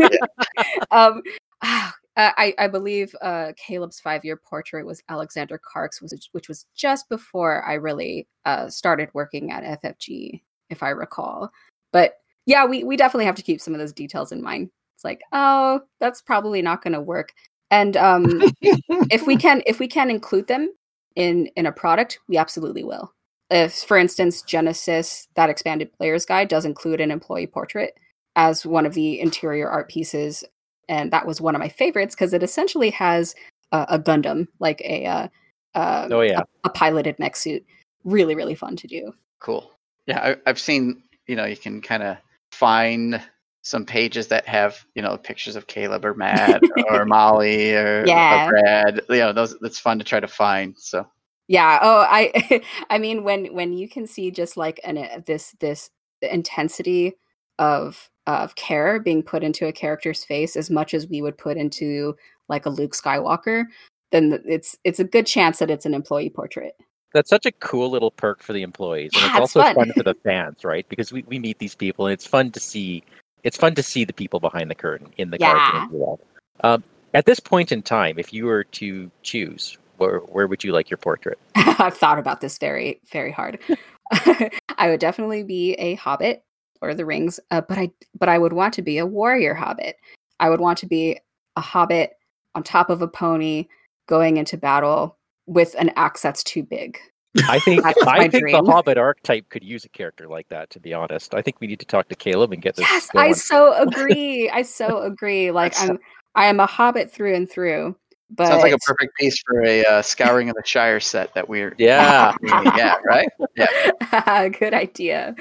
[0.92, 1.22] um,
[1.62, 7.64] ah, I, I believe uh, Caleb's five-year portrait was Alexander Kark's, which was just before
[7.64, 11.52] I really uh, started working at FFG, if I recall.
[11.94, 14.70] But yeah, we, we definitely have to keep some of those details in mind.
[14.96, 17.34] It's like, oh, that's probably not going to work.
[17.70, 20.72] And um, if we can if we can include them
[21.16, 23.14] in in a product, we absolutely will.
[23.50, 27.94] If, for instance, Genesys, that expanded player's guide, does include an employee portrait
[28.36, 30.44] as one of the interior art pieces,
[30.90, 33.36] and that was one of my favorites because it essentially has
[33.72, 35.28] a, a Gundam, like a uh,
[35.76, 36.40] uh, Oh yeah.
[36.40, 37.66] a, a piloted mech suit.
[38.04, 39.14] Really, really fun to do.
[39.40, 39.72] Cool.
[40.08, 41.04] Yeah, I, I've seen.
[41.28, 42.18] You know, you can kind of
[42.52, 43.22] find
[43.64, 48.08] some pages that have you know pictures of Caleb or Matt or Molly or, or
[48.08, 48.50] Yeah.
[48.50, 49.02] Brad.
[49.10, 50.76] You know, those that's fun to try to find.
[50.78, 51.06] So
[51.48, 51.80] Yeah.
[51.82, 55.90] Oh, I I mean when when you can see just like an uh, this this
[56.22, 57.14] intensity
[57.60, 61.58] of of care being put into a character's face as much as we would put
[61.58, 62.16] into
[62.50, 63.66] like a Luke Skywalker,
[64.12, 66.74] then it's it's a good chance that it's an employee portrait.
[67.14, 69.76] That's such a cool little perk for the employees, and Yeah, it's it's also fun.
[69.76, 70.88] fun for the fans, right?
[70.90, 73.04] Because we, we meet these people, and it's fun to see.
[73.44, 75.88] It's fun to see the people behind the curtain in the Yeah.
[75.90, 76.20] world.
[76.64, 76.84] Um,
[77.14, 80.90] at this point in time, if you were to choose, where where would you like
[80.90, 81.40] your portrait?
[81.56, 83.60] I've thought about this very very hard.
[84.12, 86.44] I would definitely be a hobbit
[86.82, 89.98] or the rings, uh, but I but I would want to be a warrior hobbit.
[90.40, 91.20] I would want to be
[91.56, 92.12] a hobbit
[92.56, 93.68] on top of a pony
[94.08, 97.00] going into battle with an axe that's too big.
[97.48, 98.64] I think I think the.
[98.66, 100.70] Hobbit archetype could use a character like that.
[100.72, 102.86] To be honest, I think we need to talk to Caleb and get this.
[102.90, 104.50] Yes, I so agree.
[104.50, 105.52] I so agree.
[105.52, 106.00] Like I'm
[106.36, 107.96] I am a hobbit through and through.
[108.30, 111.48] But sounds like a perfect piece for a uh, scouring of the Shire set that
[111.48, 112.34] we're Yeah.
[112.44, 115.34] yeah right yeah good idea.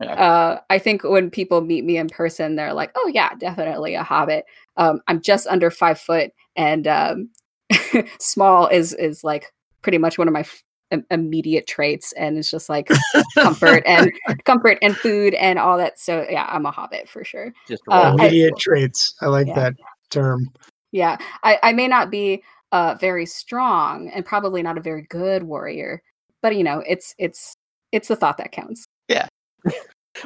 [0.00, 0.12] Yeah.
[0.14, 4.02] Uh, I think when people meet me in person, they're like, "Oh yeah, definitely a
[4.02, 4.46] hobbit."
[4.78, 7.28] Um, I'm just under five foot, and um,
[8.18, 12.70] small is is like pretty much one of my f- immediate traits, and it's just
[12.70, 12.88] like
[13.34, 14.10] comfort and
[14.46, 15.98] comfort and food and all that.
[15.98, 17.52] So yeah, I'm a hobbit for sure.
[17.68, 18.20] Just Uh, roll.
[18.22, 19.14] I- Immediate traits.
[19.20, 19.54] I like Yeah.
[19.56, 19.74] that
[20.08, 20.48] term.
[20.92, 25.42] Yeah, I, I may not be uh, very strong and probably not a very good
[25.42, 26.02] warrior,
[26.42, 27.54] but you know, it's it's
[27.92, 28.84] it's the thought that counts.
[29.08, 29.26] Yeah.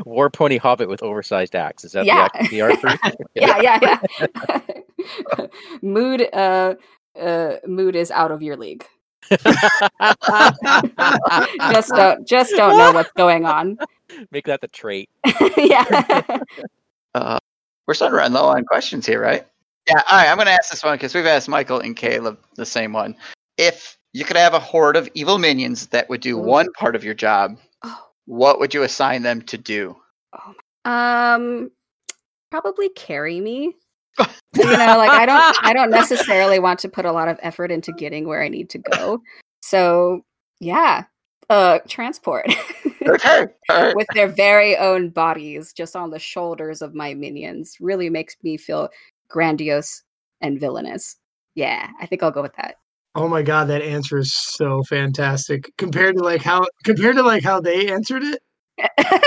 [0.05, 1.85] War pony Hobbit with oversized axe.
[1.85, 2.29] Is that Yeah.
[2.33, 3.01] the, act- the art brief?
[3.35, 5.47] Yeah, yeah, yeah.
[5.83, 6.75] mood, uh,
[7.21, 8.87] uh, mood is out of your league.
[9.31, 9.45] Just
[11.91, 13.77] don't, just don't know what's going on.
[14.31, 15.11] Make that the trait.
[15.57, 16.39] yeah.
[17.15, 17.39] uh,
[17.87, 19.47] we're starting to run low on questions here right
[19.89, 22.66] yeah all right I'm gonna ask this one because we've asked Michael and Caleb the
[22.66, 23.16] same one
[23.59, 26.43] if you could have a horde of evil minions that would do Ooh.
[26.43, 29.97] one part of your job Oh, what would you assign them to do
[30.85, 31.70] um,
[32.51, 33.74] probably carry me.
[34.18, 37.72] you know, like I don't, I don't necessarily want to put a lot of effort
[37.72, 39.20] into getting where I need to go.
[39.61, 40.24] So
[40.61, 41.05] yeah,
[41.51, 42.47] uh, transport
[43.07, 43.95] okay all right.
[43.95, 48.57] with their very own bodies just on the shoulders of my minions really makes me
[48.57, 48.89] feel
[49.35, 50.03] grandiose
[50.41, 51.16] and villainous.
[51.57, 52.76] Yeah, I think I'll go with that.
[53.16, 57.43] Oh my god, that answer is so fantastic compared to like how compared to like
[57.43, 58.41] how they answered it.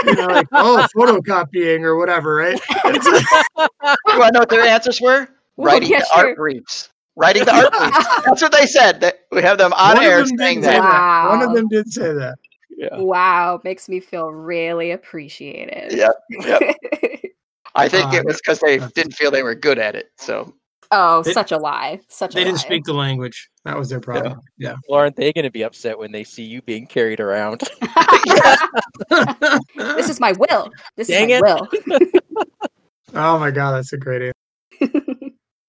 [0.05, 2.59] You know, like oh, photocopying or whatever, right?
[2.85, 3.69] It's like-
[4.07, 5.27] you want to know what their answers were
[5.57, 6.27] Well, writing yeah, the sure.
[6.27, 8.21] art briefs writing the art briefs.
[8.25, 9.01] That's what they said.
[9.01, 10.83] That we have them on One of air them saying did say that.
[10.83, 11.29] Wow.
[11.29, 12.35] One of them did say that.
[12.77, 12.97] Yeah.
[12.99, 15.93] Wow, makes me feel really appreciated.
[15.93, 16.13] Yep,
[16.45, 16.75] yep.
[17.77, 20.11] I think Uh, it was because they didn't feel they were good at it.
[20.17, 20.53] So
[20.91, 21.99] oh, They- such a lie.
[22.09, 22.63] Such They a didn't lie.
[22.63, 23.49] speak the language.
[23.65, 24.39] That was their problem.
[24.57, 24.75] Yeah.
[24.89, 27.61] Well, aren't they going to be upset when they see you being carried around?
[29.75, 30.71] this is my will.
[30.95, 31.67] This Dang is my will.
[33.13, 34.33] oh my god, that's a great answer.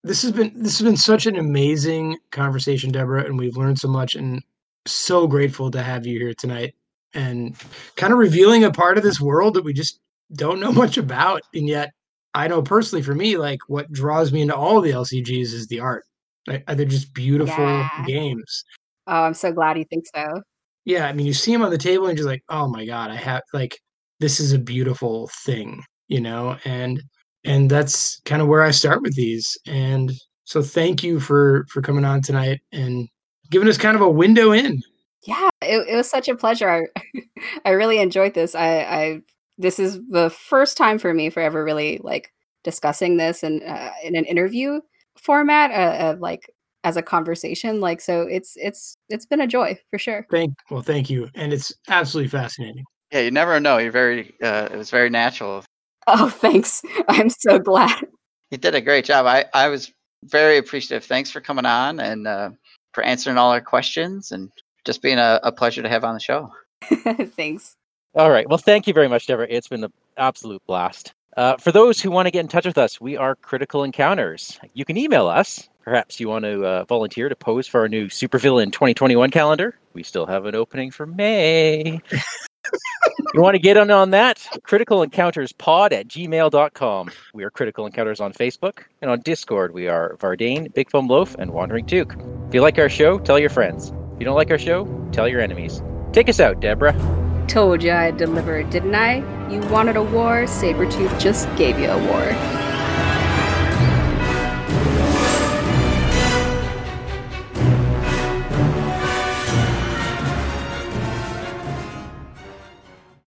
[0.04, 3.88] This has been this has been such an amazing conversation, Deborah, and we've learned so
[3.88, 4.42] much and
[4.86, 6.74] so grateful to have you here tonight
[7.14, 7.54] and
[7.96, 10.00] kind of revealing a part of this world that we just
[10.34, 11.42] don't know much about.
[11.52, 11.90] And yet
[12.34, 15.80] I know personally for me, like what draws me into all the LCGs is the
[15.80, 16.04] art.
[16.46, 17.88] Like, uh, they're just beautiful Yeah.
[18.06, 18.64] games.
[19.06, 20.42] oh, I'm so glad you think so.
[20.84, 22.86] Yeah, I mean, you see them on the table and you're just like, oh my
[22.86, 23.78] god, I have like
[24.20, 27.02] this is a beautiful thing, you know, and
[27.44, 29.56] and that's kind of where I start with these.
[29.66, 30.12] And
[30.44, 33.06] so, thank you for for coming on tonight and
[33.50, 34.82] giving us kind of a window in.
[35.26, 36.68] Yeah, it, it was such a pleasure.
[36.70, 37.20] I
[37.64, 38.54] I really enjoyed this.
[38.54, 39.20] I, I
[39.58, 42.32] this is the first time for me for ever really like
[42.64, 44.80] discussing this and uh, in an interview
[45.16, 46.50] format, uh, uh, like
[46.84, 47.80] as a conversation.
[47.80, 50.26] Like so, it's it's it's been a joy for sure.
[50.30, 52.84] Thank well, thank you, and it's absolutely fascinating.
[53.12, 53.78] yeah, you never know.
[53.78, 54.34] You're very.
[54.42, 55.64] Uh, it was very natural.
[56.06, 56.82] Oh, thanks.
[57.08, 58.06] I'm so glad.
[58.50, 59.26] You did a great job.
[59.26, 59.92] I I was
[60.24, 61.04] very appreciative.
[61.04, 62.50] Thanks for coming on and uh,
[62.94, 64.50] for answering all our questions and
[64.84, 66.50] just being a, a pleasure to have on the show.
[67.36, 67.76] thanks.
[68.14, 68.48] All right.
[68.48, 69.46] Well, thank you very much, Deborah.
[69.48, 71.12] It's been an absolute blast.
[71.36, 74.58] Uh, for those who want to get in touch with us, we are Critical Encounters.
[74.74, 75.68] You can email us.
[75.84, 79.78] Perhaps you want to uh, volunteer to pose for our new Supervillain 2021 calendar.
[79.94, 82.00] We still have an opening for May.
[83.34, 84.46] you want to get on on that?
[84.64, 87.10] Critical Encounters Pod at gmail.com.
[87.34, 88.80] We are Critical Encounters on Facebook.
[89.00, 92.16] And on Discord, we are Vardane, Big Foam Loaf, and Wandering Duke.
[92.48, 93.90] If you like our show, tell your friends.
[94.14, 95.82] If you don't like our show, tell your enemies.
[96.12, 97.27] Take us out, Deborah.
[97.48, 99.24] Told you I'd deliver, didn't I?
[99.50, 102.20] You wanted a war, Sabretooth just gave you a war.